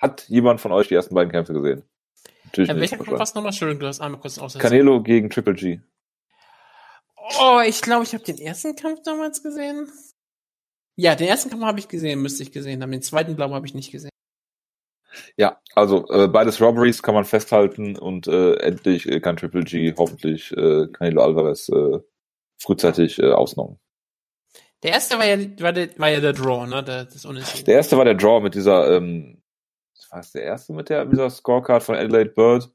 [0.00, 1.82] Hat jemand von euch die ersten beiden Kämpfe gesehen?
[2.44, 2.80] Natürlich Äh, nicht.
[2.80, 3.50] welcher Kampf war es nochmal?
[3.50, 4.62] Entschuldigung, du hast einmal kurz ausgesetzt.
[4.62, 5.80] Canelo gegen Triple G.
[7.38, 9.90] Oh, ich glaube, ich habe den ersten Kampf damals gesehen.
[10.96, 12.90] Ja, den ersten Kampf habe ich gesehen, müsste ich gesehen haben.
[12.90, 14.10] Den zweiten, glaube ich, habe ich nicht gesehen.
[15.36, 19.94] Ja, also äh, beides Robberies kann man festhalten und äh, endlich äh, kann Triple G
[19.96, 22.00] hoffentlich äh, Canelo Alvarez äh,
[22.58, 23.78] frühzeitig äh, ausnocken.
[24.82, 26.82] Der erste war ja, war, der, war ja der Draw, ne?
[26.82, 27.64] Der, das Unentschieden.
[27.64, 29.42] Der erste war der Draw mit dieser ähm,
[30.10, 32.70] war es der erste mit der, mit dieser Scorecard von Adelaide Bird,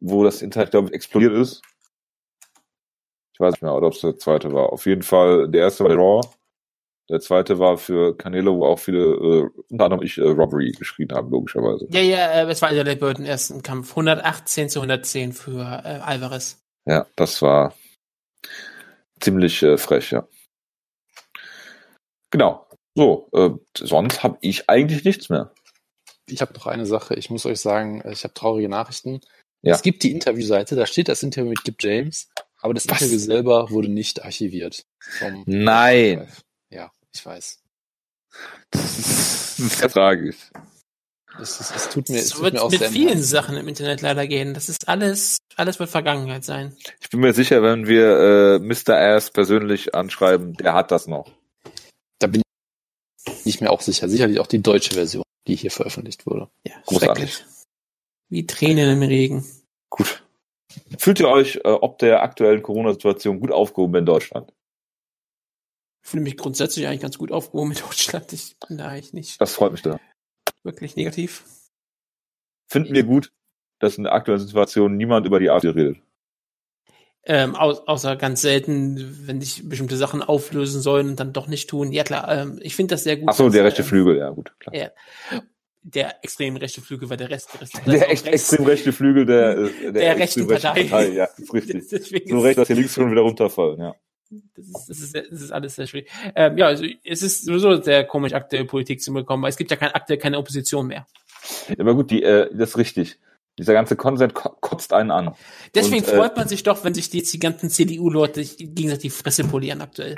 [0.00, 1.62] wo das Internet, glaube ich, explodiert ist.
[3.32, 4.72] Ich weiß nicht mehr, ob es der zweite war.
[4.72, 6.20] Auf jeden Fall, der erste war Raw.
[7.10, 11.12] Der zweite war für Canelo, wo auch viele, äh, unter anderem ich, äh, Robbery geschrien
[11.12, 11.86] haben, logischerweise.
[11.90, 13.90] Ja, ja, äh, es war Adelaide Bird im ersten Kampf.
[13.90, 16.62] 118 zu 110 für äh, Alvarez.
[16.86, 17.74] Ja, das war
[19.20, 20.26] ziemlich äh, frech, ja.
[22.30, 22.66] Genau.
[22.94, 25.52] So, äh, sonst habe ich eigentlich nichts mehr.
[26.26, 27.14] Ich habe noch eine Sache.
[27.14, 29.20] Ich muss euch sagen, ich habe traurige Nachrichten.
[29.62, 29.74] Ja.
[29.74, 32.28] Es gibt die Interviewseite, da steht das Interview mit Kip James,
[32.60, 33.00] aber das Was?
[33.00, 34.84] Interview selber wurde nicht archiviert.
[35.00, 36.18] Vom Nein.
[36.18, 36.26] Ja,
[37.14, 37.60] ich weiß.
[39.56, 40.50] Das ist sehr tragisch.
[41.40, 43.24] Es, es, es tut mir, es Es tut wird mir auch mit vielen leid.
[43.24, 44.52] Sachen im Internet leider gehen.
[44.54, 46.76] Das ist alles, alles wird Vergangenheit sein.
[47.00, 48.96] Ich bin mir sicher, wenn wir äh, Mr.
[48.96, 51.30] Ass persönlich anschreiben, der hat das noch.
[52.18, 52.42] Da bin
[53.44, 54.08] ich mir auch sicher.
[54.08, 56.48] Sicherlich auch die deutsche Version, die hier veröffentlicht wurde.
[56.66, 57.32] Ja, Großartig.
[57.32, 57.54] schrecklich.
[58.28, 59.44] Wie Tränen im Regen.
[59.90, 60.24] Gut.
[60.98, 64.52] Fühlt ihr euch äh, ob der aktuellen Corona-Situation gut aufgehoben in Deutschland?
[66.04, 68.32] Ich fühle mich grundsätzlich eigentlich ganz gut aufgehoben in Deutschland.
[68.32, 69.98] Ich bin da eigentlich nicht Das freut mich da.
[70.62, 71.44] wirklich negativ.
[72.70, 73.32] Finden wir gut,
[73.78, 75.96] dass in der aktuellen Situation niemand über die AfD redet.
[77.26, 81.70] Ähm, au außer ganz selten, wenn sich bestimmte Sachen auflösen sollen und dann doch nicht
[81.70, 81.90] tun.
[81.90, 83.30] Ja klar, ähm, ich finde das sehr gut.
[83.30, 84.74] Ach so, dass, der rechte ähm, Flügel, ja gut, klar.
[84.74, 84.90] Ja.
[85.82, 87.54] Der extrem rechte Flügel war der Rest.
[87.54, 88.52] Der, Rest, Der echt rechts.
[88.52, 91.08] extrem rechte Flügel der, äh, der, Der rechten extrem rechten Partei.
[91.08, 92.28] Ja, ist richtig.
[92.28, 93.94] So recht, dass die links schon wieder runterfallen, ja.
[94.56, 96.10] Das ist, das, ist, das ist alles sehr schwierig.
[96.34, 99.70] Ähm, ja, also es ist sowieso sehr komisch, aktuelle Politik zu bekommen, weil es gibt
[99.70, 101.06] ja kein, aktuell keine Opposition mehr.
[101.78, 103.18] Aber gut, die, äh, das ist richtig.
[103.58, 105.34] Dieser ganze Konsent ko kotzt einen an.
[105.74, 109.10] Deswegen Und, äh, freut man sich doch, wenn sich jetzt die ganzen CDU-Leute gegenseitig die
[109.10, 110.16] Fresse polieren aktuell.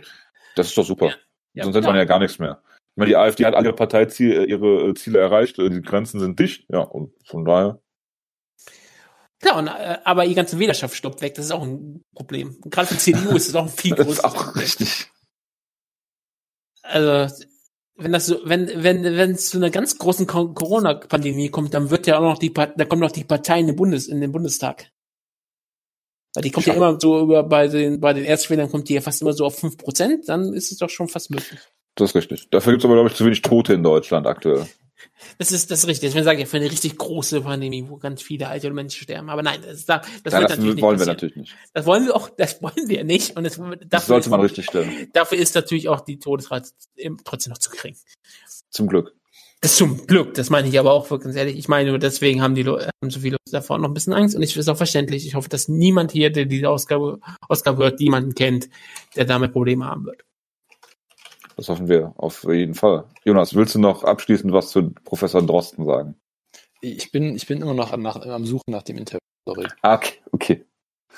[0.55, 1.13] Das ist doch super.
[1.53, 2.63] Ja, Sonst hätte man ja gar nichts mehr.
[2.97, 6.39] Ich meine, die AfD hat alle Parteiziele, ihre äh, Ziele erreicht, äh, die Grenzen sind
[6.41, 7.79] dicht, ja, und von daher.
[9.41, 12.57] Klar, und, äh, aber die ganze Wählerschaft stoppt weg, das ist auch ein Problem.
[12.63, 14.63] Und gerade für die CDU ist es auch ein viel Das größeres ist auch Problem.
[14.63, 15.11] richtig.
[16.83, 17.35] Also,
[17.97, 21.91] wenn das so, wenn, wenn, wenn es zu einer ganz großen Co- Corona-Pandemie kommt, dann
[21.91, 24.33] wird ja auch noch die, da kommen noch die Parteien in den, Bundes, in den
[24.33, 24.91] Bundestag.
[26.35, 26.87] Weil die kommt ja Schade.
[26.87, 29.63] immer so über, bei den, bei den Erstwählern kommt die ja fast immer so auf
[29.63, 31.59] 5%, dann ist es doch schon fast möglich.
[31.95, 32.51] Das ist richtig.
[32.51, 34.67] Dafür gibt es aber, glaube ich, zu wenig Tote in Deutschland aktuell.
[35.39, 36.09] Das ist, das ist richtig.
[36.09, 39.29] Deswegen sage ich für eine richtig große Pandemie, wo ganz viele alte Menschen sterben.
[39.31, 41.07] Aber nein, das, das, das ja, das wollen wir passieren.
[41.09, 41.55] natürlich nicht.
[41.75, 43.37] Das wollen wir auch, das wollen wir nicht.
[43.37, 45.09] Und das, dafür Das sollte ist- man richtig stellen.
[45.13, 46.71] Dafür ist natürlich auch die Todesrate
[47.25, 47.97] trotzdem noch zu gering.
[48.71, 49.15] Zum Glück.
[49.63, 51.57] Das ist zum Glück, das meine ich aber auch wirklich ehrlich.
[51.57, 54.13] Ich meine, nur deswegen haben die Leute, haben so viele Leute davor noch ein bisschen
[54.13, 55.27] Angst und ich ist auch verständlich.
[55.27, 58.69] Ich hoffe, dass niemand hier, der diese Ausgabe, Ausgabe hört, jemanden kennt,
[59.17, 60.23] der damit Probleme haben wird.
[61.57, 63.05] Das hoffen wir auf jeden Fall.
[63.25, 66.17] Jonas, willst du noch abschließend was zu Professor Drosten sagen?
[66.83, 69.19] Ich bin, ich bin immer noch am, nach, am Suchen nach dem Interview.
[69.49, 69.67] Sorry.
[69.83, 70.19] Ah, okay.
[70.33, 70.65] okay.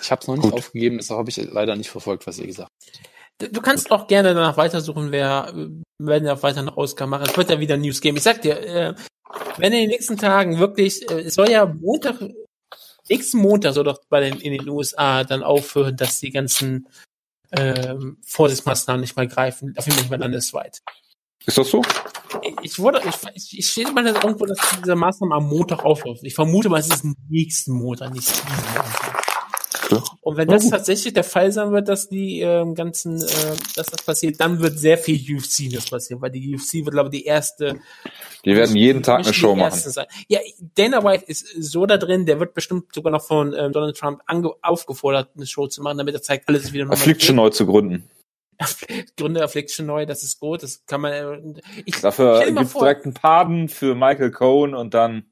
[0.01, 0.55] Ich habe es noch nicht Gut.
[0.55, 3.53] aufgegeben, deshalb habe ich leider nicht verfolgt, was ihr gesagt habt.
[3.55, 5.53] Du, kannst auch gerne danach weitersuchen, wer,
[5.99, 7.26] wenn wir weiter noch Ausgaben machen.
[7.28, 8.16] Es wird ja wieder News geben.
[8.16, 8.95] Ich sag dir, äh,
[9.59, 12.20] wenn in den nächsten Tagen wirklich, äh, es soll ja Montag,
[13.09, 16.89] nächsten Montag soll doch bei den, in den USA dann aufhören, dass die ganzen
[17.53, 20.82] ähm, Vorsichtsmaßnahmen nicht mal greifen, auf jeden Fall nicht mehr landesweit.
[21.46, 21.82] Ist das so?
[22.62, 26.22] Ich wurde, ich, ich, ich stehe mal da irgendwo, dass diese Maßnahmen am Montag aufläuft.
[26.24, 29.24] Ich vermute mal, es ist nächsten Montag, nicht diesen Montag.
[29.90, 30.05] Ja.
[30.20, 34.03] Und wenn das tatsächlich der Fall sein wird, dass die ähm, ganzen, äh, dass das
[34.03, 37.26] passiert, dann wird sehr viel UFC das passieren, weil die UFC wird, glaube ich, die
[37.26, 37.80] erste.
[38.45, 39.78] Die werden jeden Tag eine Show machen.
[39.78, 40.07] Sein.
[40.28, 40.39] Ja,
[40.74, 44.20] Dana White ist so da drin, der wird bestimmt sogar noch von ähm, Donald Trump
[44.26, 46.99] ange aufgefordert, eine Show zu machen, damit er zeigt, alles ist wieder normal.
[46.99, 48.09] Affliction neu zu gründen.
[49.16, 51.12] Gründe Affliction neu, das ist gut, das kann man.
[51.12, 55.24] Äh, ich, Dafür gibt's vor, direkt einen Paden für Michael Cohen und dann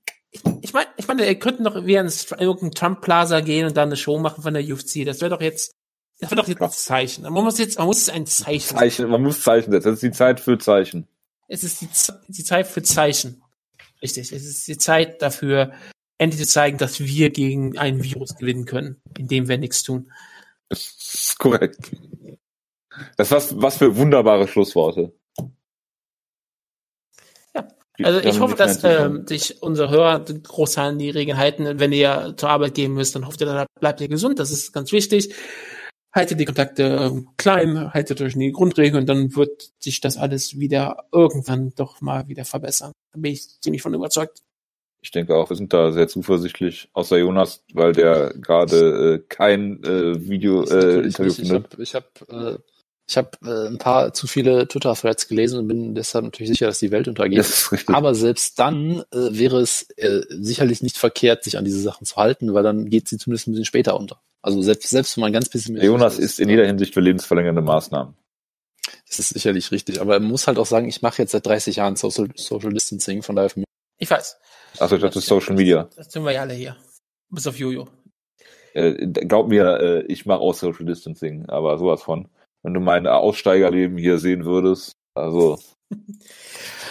[0.62, 3.88] Ich meine, ich meine, er könnte noch wie ins irgendein Trump Plaza gehen und dann
[3.88, 5.04] eine Show machen von der UFC.
[5.04, 5.72] Das wäre doch jetzt,
[6.20, 7.22] das wäre doch jetzt ein Zeichen.
[7.24, 8.76] Man muss jetzt, man muss es ein Zeichen.
[8.76, 9.88] Zeichen, man muss Zeichen setzen.
[9.88, 11.08] Das ist die Zeit für Zeichen.
[11.48, 13.42] Es ist die, Z- die Zeit für Zeichen.
[14.02, 14.32] Richtig.
[14.32, 15.72] Es ist die Zeit dafür,
[16.18, 20.10] endlich zu zeigen, dass wir gegen ein Virus gewinnen können, indem wir nichts tun.
[20.68, 21.92] Das ist korrekt.
[23.16, 25.12] Das was, was für wunderbare Schlussworte.
[27.54, 27.68] Ja.
[28.02, 31.78] Also ich hoffe, dass ähm, sich unsere Hörer groß an die Regeln halten.
[31.78, 34.38] Wenn ihr zur Arbeit gehen müsst, dann hofft ihr, dann bleibt ihr gesund.
[34.38, 35.34] Das ist ganz wichtig.
[36.16, 40.16] Haltet die Kontakte ähm, klein, haltet euch in die Grundregeln und dann wird sich das
[40.16, 42.92] alles wieder irgendwann doch mal wieder verbessern.
[43.12, 44.40] Da bin ich ziemlich von überzeugt.
[45.02, 49.84] Ich denke auch, wir sind da sehr zuversichtlich, außer Jonas, weil der gerade äh, kein
[49.84, 51.38] äh, Video Das ist äh, nicht.
[51.38, 51.72] Ich findet.
[51.72, 52.58] habe ich hab, äh,
[53.08, 56.80] Ich habe äh, ein paar zu viele Twitter-Threads gelesen und bin deshalb natürlich sicher, dass
[56.80, 57.38] die Welt untergeht.
[57.38, 57.94] Das ist richtig.
[57.94, 62.16] Aber selbst dann äh, wäre es äh, sicherlich nicht verkehrt, sich an diese Sachen zu
[62.16, 64.20] halten, weil dann geht sie zumindest ein bisschen später unter.
[64.42, 68.14] Also selbst, selbst wenn man ganz bisschen Jonas ist in jeder Hinsicht für lebensverlängernde Maßnahmen.
[69.08, 70.00] Das ist sicherlich richtig.
[70.00, 73.22] Aber man muss halt auch sagen, ich mache jetzt seit 30 Jahren Social, Social Distancing,
[73.22, 73.66] von daher für mich.
[73.98, 74.36] Ich weiß.
[74.78, 75.88] Also das ist Social Media.
[75.96, 76.76] Das tun wir ja alle hier.
[77.30, 77.88] Bis auf Jojo.
[78.74, 82.28] Äh, glaub mir, äh, ich mache auch Social Distancing, aber sowas von.
[82.66, 85.56] Wenn du mein Aussteigerleben hier sehen würdest, also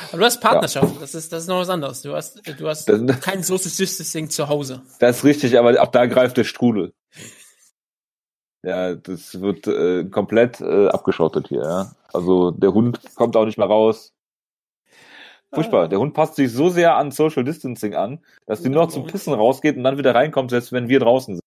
[0.09, 1.01] Aber du hast Partnerschaft.
[1.01, 2.01] Das ist, das ist noch was anderes.
[2.01, 4.83] Du hast, du hast Das- kein Social Distancing zu Hause.
[4.99, 6.93] das ist richtig, aber ab da greift der Strudel.
[8.63, 11.63] Ja, das wird äh, komplett äh, abgeschottet hier.
[11.63, 11.91] Ja?
[12.13, 14.13] Also der Hund kommt auch nicht mehr raus.
[15.53, 15.89] Furchtbar.
[15.89, 19.07] Der Hund passt sich so sehr an Social Distancing an, dass die nur noch zum
[19.07, 21.44] Pissen rausgeht und dann wieder reinkommt, selbst wenn wir draußen sind.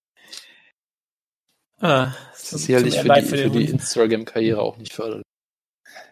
[1.81, 5.25] Ah, Das ist sicherlich für die, für die Instagram-Karriere auch nicht förderlich.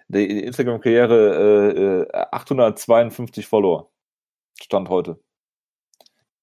[0.08, 3.90] Die Instagram-Karriere äh, äh, 852 Follower.
[4.60, 5.18] Stand heute.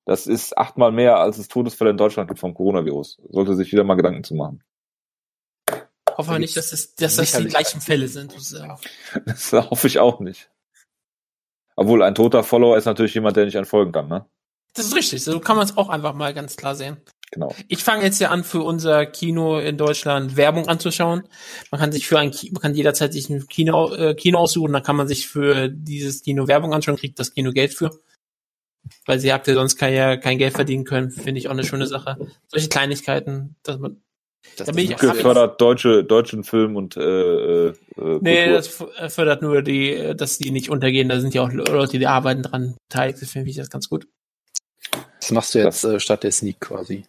[0.06, 3.22] Das ist achtmal mehr, als es Todesfälle in Deutschland gibt vom Coronavirus.
[3.30, 4.62] Sollte sich wieder mal Gedanken zu machen.
[6.18, 8.34] Hoffen wir nicht, dass, es, dass das die gleichen Fälle sind.
[8.34, 8.78] sozusagen.
[9.26, 10.52] Das hoffe ich auch nicht.
[11.76, 14.30] Obwohl ein toter Follower ist natürlich jemand, der nicht entfolgen kann, ne?
[14.76, 15.24] Das ist richtig.
[15.24, 16.98] So kann man es auch einfach mal ganz klar sehen.
[17.34, 17.56] Genau.
[17.68, 21.24] Ich fange jetzt ja an, für unser Kino in Deutschland Werbung anzuschauen.
[21.72, 24.72] Man kann sich für ein Ki man kann jederzeit sich ein Kino, äh, Kino aussuchen,
[24.72, 27.90] dann kann man sich für dieses Kino Werbung anschauen, kriegt das Kino Geld für.
[29.06, 31.88] Weil sie aktuell sonst kein, ja, kein Geld verdienen können, finde ich auch eine schöne
[31.88, 32.18] Sache.
[32.50, 34.02] Solche Kleinigkeiten, dass man.
[34.58, 37.74] Das, Da bin ich Gefördert deutsche, deutschen Film und äh, äh, äh,
[38.22, 38.54] Nee, Kultur.
[38.54, 41.08] das f- fördert nur die, äh, dass die nicht untergehen.
[41.08, 43.22] Da sind ja auch Leute, die arbeiten dran beteiligt.
[43.22, 44.06] Das finde ich das ganz gut.
[45.22, 47.06] das machst du jetzt äh, statt der Sneak quasi.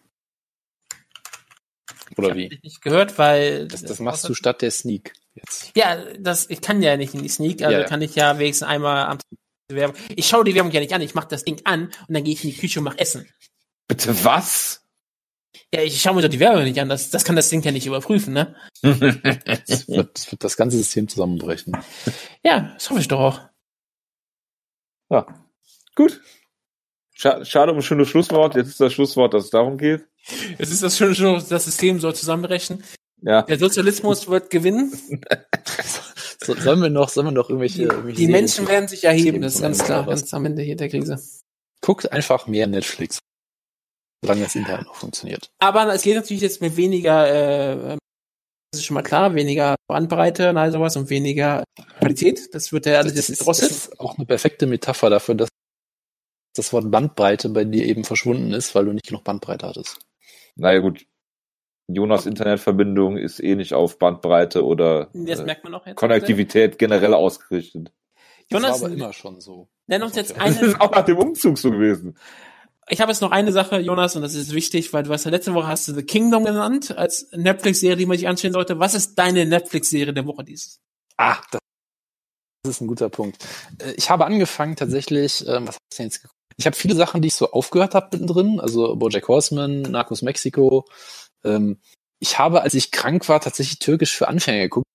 [2.17, 2.43] Oder Ich wie?
[2.45, 5.71] habe dich nicht gehört, weil Das, das machst du statt der Sneak jetzt.
[5.75, 7.85] Ja, das, ich kann ja nicht in die Sneak, also Ja, ja.
[7.87, 9.17] kann ich ja wenigstens einmal am
[9.71, 9.95] Werbung.
[10.15, 12.33] Ich schaue die Werbung ja nicht an, ich mache das Ding an und dann gehe
[12.33, 13.27] ich in die Küche und mache Essen.
[13.87, 14.81] Bitte was?
[15.73, 17.71] Ja, ich schaue mir doch die Werbung nicht an, das, das kann das Ding ja
[17.71, 18.55] nicht überprüfen, ne?
[18.83, 21.75] Das wird, das wird das ganze System zusammenbrechen.
[22.43, 23.41] Ja, das hoffe ich doch auch.
[25.09, 25.25] ja.
[25.95, 26.21] Gut.
[27.25, 28.55] Scha schade um ein schönes Schlusswort.
[28.55, 30.05] Jetzt ist das Schlusswort, dass es darum geht.
[30.59, 32.83] Es ist das schöne schon, das System soll zusammenbrechen.
[33.21, 33.41] Ja.
[33.41, 34.91] Der Sozialismus wird gewinnen.
[36.43, 39.55] So, sollen wir noch, sollen wir noch irgendwelche, irgendwelche Die Menschen werden sich erheben, das
[39.55, 41.19] ist ganz klar, ganz am Ende hier der Krise.
[41.81, 43.17] Guckt einfach mehr Netflix.
[44.21, 45.49] Solange das Internet noch funktioniert.
[45.59, 47.97] Aber es geht natürlich jetzt mit weniger, äh,
[48.71, 51.63] das ist schon mal klar, weniger Bandbreite und all sowas und weniger
[51.99, 52.53] Qualität.
[52.53, 53.71] Das wird ja alles Das jetzt ist, das gedrosselt.
[53.71, 55.49] ist auch eine perfekte Metapher dafür, dass
[56.55, 59.99] das Wort Bandbreite bei dir eben verschwunden ist, weil du nicht genug Bandbreite hattest.
[60.55, 61.05] Naja, gut.
[61.87, 65.97] Jonas Internetverbindung ist eh nicht auf Bandbreite oder Das äh, merkt man auch jetzt.
[65.97, 67.91] Konnektivität generell ausgerichtet.
[68.49, 69.67] Das Jonas, war aber immer schon so.
[69.87, 70.39] nenn uns jetzt Okay.
[70.47, 72.17] Das eine, ist auch nach dem Umzug so gewesen.
[72.89, 75.31] ich habe jetzt noch eine Sache, Jonas, und das ist wichtig, weil du hast ja
[75.31, 78.79] letzte Woche hast du The Kingdom genannt als Netflix-Serie, die man sich anschauen sollte.
[78.79, 80.79] Was ist deine Netflix-Serie der Woche dieses?
[81.17, 81.59] Ah, das
[82.77, 83.37] ist ein guter Punkt.
[83.79, 86.34] Äh, Ich habe angefangen tatsächlich, ähm, was hab ich denn jetzt geguckt?
[86.57, 90.85] Ich habe viele Sachen, die ich so aufgehört habe mittendrin, also Bojack Horseman, Narcos Mexico.
[91.43, 91.79] Ähm,
[92.19, 94.85] ich habe, als ich krank war, tatsächlich Türkisch für Anfänger geguckt,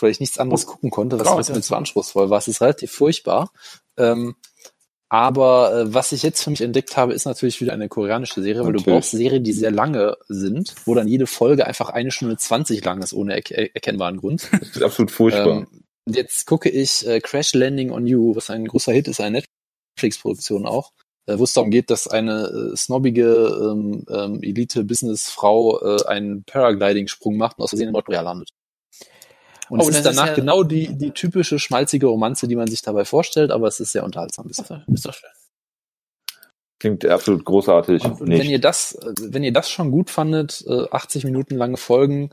[0.00, 2.38] weil ich nichts anderes gucken konnte, was, mir zu anspruchsvoll war.
[2.38, 3.50] Es ist relativ furchtbar.
[3.98, 4.36] Ähm,
[5.08, 8.64] aber äh, was ich jetzt für mich entdeckt habe, ist natürlich wieder eine koreanische Serie,
[8.64, 8.96] weil du Natürlich.
[8.96, 13.00] brauchst Serien, die sehr lange sind, wo dann jede Folge einfach eine Stunde zwanzig lang
[13.02, 14.48] ist, ohne er erkennbaren Grund.
[14.58, 15.58] Das ist absolut furchtbar.
[15.58, 19.42] Ähm, jetzt gucke ich äh, Crash Landing on You, was ein großer Hit ist, eine
[19.96, 20.92] Netflix-Produktion auch,
[21.26, 23.24] äh, wo es darum geht, dass eine äh, snobbige
[23.72, 28.50] ähm, ähm, Elite-Business-Frau äh, einen Paragliding-Sprung macht und aus Versehen in Nordkorea landet.
[29.68, 32.68] Und Oh, es ist ist danach ja- genau die, die typische schmalzige Romanze, die man
[32.68, 34.46] sich dabei vorstellt, aber es ist sehr unterhaltsam.
[34.46, 35.30] Also, ist doch schön.
[36.78, 38.04] Klingt absolut großartig.
[38.04, 41.78] Und wenn ihr das, äh, wenn ihr das schon gut fandet, äh, 80 Minuten lange
[41.78, 42.30] Folgen,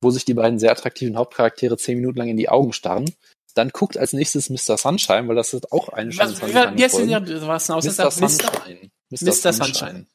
[0.00, 3.10] wo sich die beiden sehr attraktiven Hauptcharaktere 10 Minuten lang in die Augen starren,
[3.54, 4.76] dann guckt als nächses Mr.
[4.76, 6.94] Sunshine, weil das ist auch eine 20 wie, heißt.
[6.94, 7.46] Serie?
[7.46, 7.84] Was ein Mr.
[7.84, 8.10] Mister?
[8.10, 8.90] Sunshine.
[9.10, 9.24] Mr.
[9.24, 9.52] Mr.
[9.52, 9.52] Sunshine.
[9.52, 10.06] Sunshine.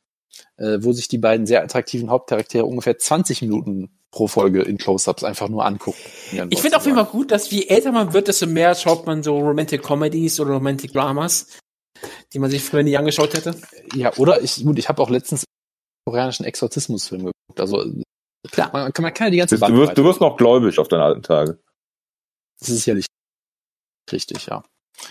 [0.57, 5.23] Äh, wo sich die beiden sehr attraktiven Hauptcharaktere ungefähr 20 Minuten pro Folge in Close-Ups
[5.23, 5.99] einfach nur angucken.
[6.49, 9.23] Ich finde auf jeden Fall gut, dass je älter man wird, desto mehr schaut man
[9.23, 11.47] so Romantic Comedies oder Romantic Dramas,
[12.31, 13.55] die man sich früher nie angeschaut hätte.
[13.95, 15.45] Ja, oder ich, gut, ich habe auch letztens
[16.05, 17.59] koreanischen Exorzismusfilm geguckt.
[17.59, 17.83] Also
[18.51, 18.69] Klar.
[18.73, 21.03] man, kann, man kann ja die ganze Du wirst, du wirst noch gläubig auf deine
[21.03, 21.59] alten Tage.
[22.59, 23.07] Das ist sicherlich
[24.11, 24.63] richtig, ja.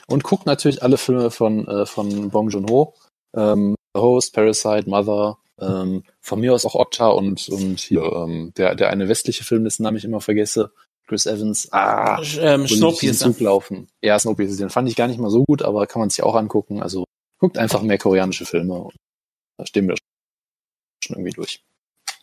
[0.07, 2.95] Und guckt natürlich alle Filme von, äh, von Bong Joon-ho.
[3.35, 8.53] Ähm, The Host, Parasite, Mother, Ähm, von mir aus auch Okta und, und hier, ähm,
[8.57, 10.73] der, der eine westliche Film, dessen Namen ich immer vergesse,
[11.07, 11.69] Chris Evans.
[11.73, 13.27] Ah, ähm, Snowpiercer.
[13.27, 13.89] Zug laufen.
[14.03, 16.35] Ja, Snowpiercer, den fand ich gar nicht mal so gut, aber kann man sich auch
[16.35, 16.83] angucken.
[16.83, 17.05] Also
[17.39, 18.75] guckt einfach mehr koreanische Filme.
[18.75, 18.97] Und
[19.59, 19.97] da stehen wir
[21.05, 21.63] schon irgendwie durch.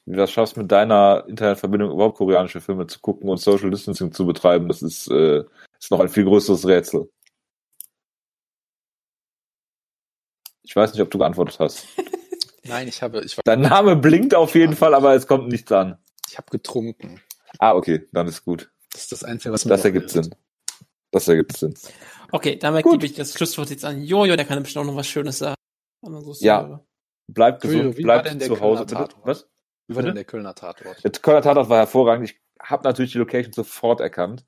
[0.05, 4.11] Wie du das schaffst, mit deiner Internetverbindung überhaupt koreanische Filme zu gucken und Social Distancing
[4.11, 5.43] zu betreiben, das ist, äh,
[5.79, 7.09] ist noch ein viel größeres Rätsel.
[10.63, 11.87] Ich weiß nicht, ob du geantwortet hast.
[12.63, 15.97] Nein, ich habe, ich, Dein Name blinkt auf jeden Fall, aber es kommt nichts an.
[16.29, 17.19] ich habe getrunken.
[17.57, 18.71] Ah, okay, dann ist gut.
[18.91, 20.11] Das ist das Einzige, was mir Das ergibt.
[20.11, 20.35] Sinn.
[21.11, 21.73] Das ergibt Sinn.
[22.31, 22.93] Okay, damit Gut.
[22.93, 25.55] gebe ich das Schlusswort jetzt an Jojo, der kann bestimmt auch noch was Schönes sagen.
[26.39, 26.83] Ja.
[27.27, 28.85] Bleibt Jojo, gesund, war bleibt zu Hause.
[28.85, 29.07] Bitte?
[29.23, 29.47] Was?
[29.87, 31.03] Wie war denn der Kölner Tatort?
[31.03, 32.29] Der Kölner Tatort war hervorragend.
[32.29, 34.45] Ich habe natürlich die Location sofort erkannt.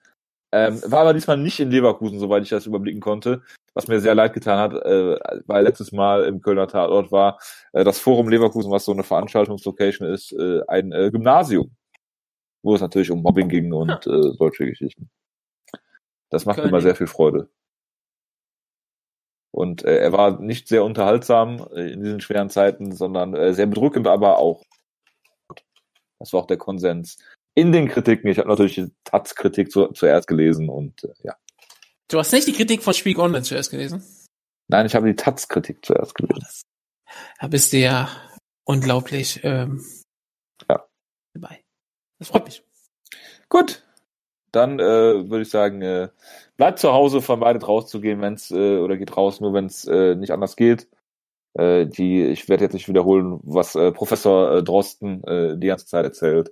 [0.51, 3.41] Ähm, war aber diesmal nicht in Leverkusen, soweit ich das überblicken konnte.
[3.73, 7.39] Was mir sehr leid getan hat, äh, weil letztes Mal im Kölner Tatort war
[7.71, 11.71] äh, das Forum Leverkusen, was so eine Veranstaltungslocation ist, äh, ein äh, Gymnasium,
[12.63, 15.09] wo es natürlich um Mobbing ging und äh, solche Geschichten.
[16.29, 16.69] Das macht Köln.
[16.69, 17.49] immer sehr viel Freude.
[19.51, 23.67] Und äh, er war nicht sehr unterhaltsam äh, in diesen schweren Zeiten, sondern äh, sehr
[23.67, 24.63] bedrückend, aber auch.
[26.19, 27.17] Das war auch der Konsens
[27.55, 28.29] in den Kritiken.
[28.29, 31.35] Ich habe natürlich die Taz-Kritik zu, zuerst gelesen und äh, ja.
[32.07, 34.03] Du hast nicht die Kritik von Spiegel Online zuerst gelesen?
[34.67, 36.45] Nein, ich habe die Taz-Kritik zuerst gelesen.
[37.39, 38.09] Da bist du ja
[38.63, 39.83] unglaublich ähm,
[40.69, 40.85] Ja.
[41.33, 41.63] dabei.
[42.19, 42.63] Das freut mich.
[43.49, 43.83] Gut.
[44.51, 44.83] Dann äh,
[45.29, 46.09] würde ich sagen, äh,
[46.57, 50.31] bleibt zu Hause, vermeidet rauszugehen, wenn's äh, oder geht raus, nur wenn es äh, nicht
[50.31, 50.89] anders geht.
[51.53, 55.85] Äh, die, ich werde jetzt nicht wiederholen, was äh, Professor äh, Drosten äh, die ganze
[55.85, 56.51] Zeit erzählt.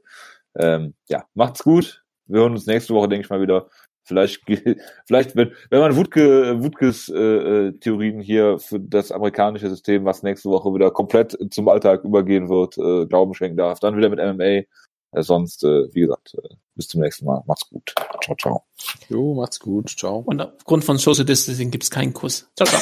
[0.59, 2.03] Ähm, ja, macht's gut.
[2.27, 3.69] Wir hören uns nächste Woche, denke ich mal wieder.
[4.03, 4.41] Vielleicht,
[5.07, 10.23] vielleicht wenn, wenn man Wutke, Wutkes äh, äh, Theorien hier für das amerikanische System, was
[10.23, 14.19] nächste Woche wieder komplett zum Alltag übergehen wird, äh, Glauben schenken darf, dann wieder mit
[14.19, 14.63] MMA.
[15.11, 17.43] Äh, sonst, äh, wie gesagt, äh, bis zum nächsten Mal.
[17.47, 17.93] Macht's gut.
[18.23, 18.63] Ciao, ciao.
[19.09, 19.89] Jo, macht's gut.
[19.89, 20.19] Ciao.
[20.19, 22.47] Und aufgrund von Social Distancing gibt's keinen Kuss.
[22.55, 22.81] Ciao, ciao.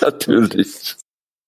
[0.00, 0.96] Natürlich.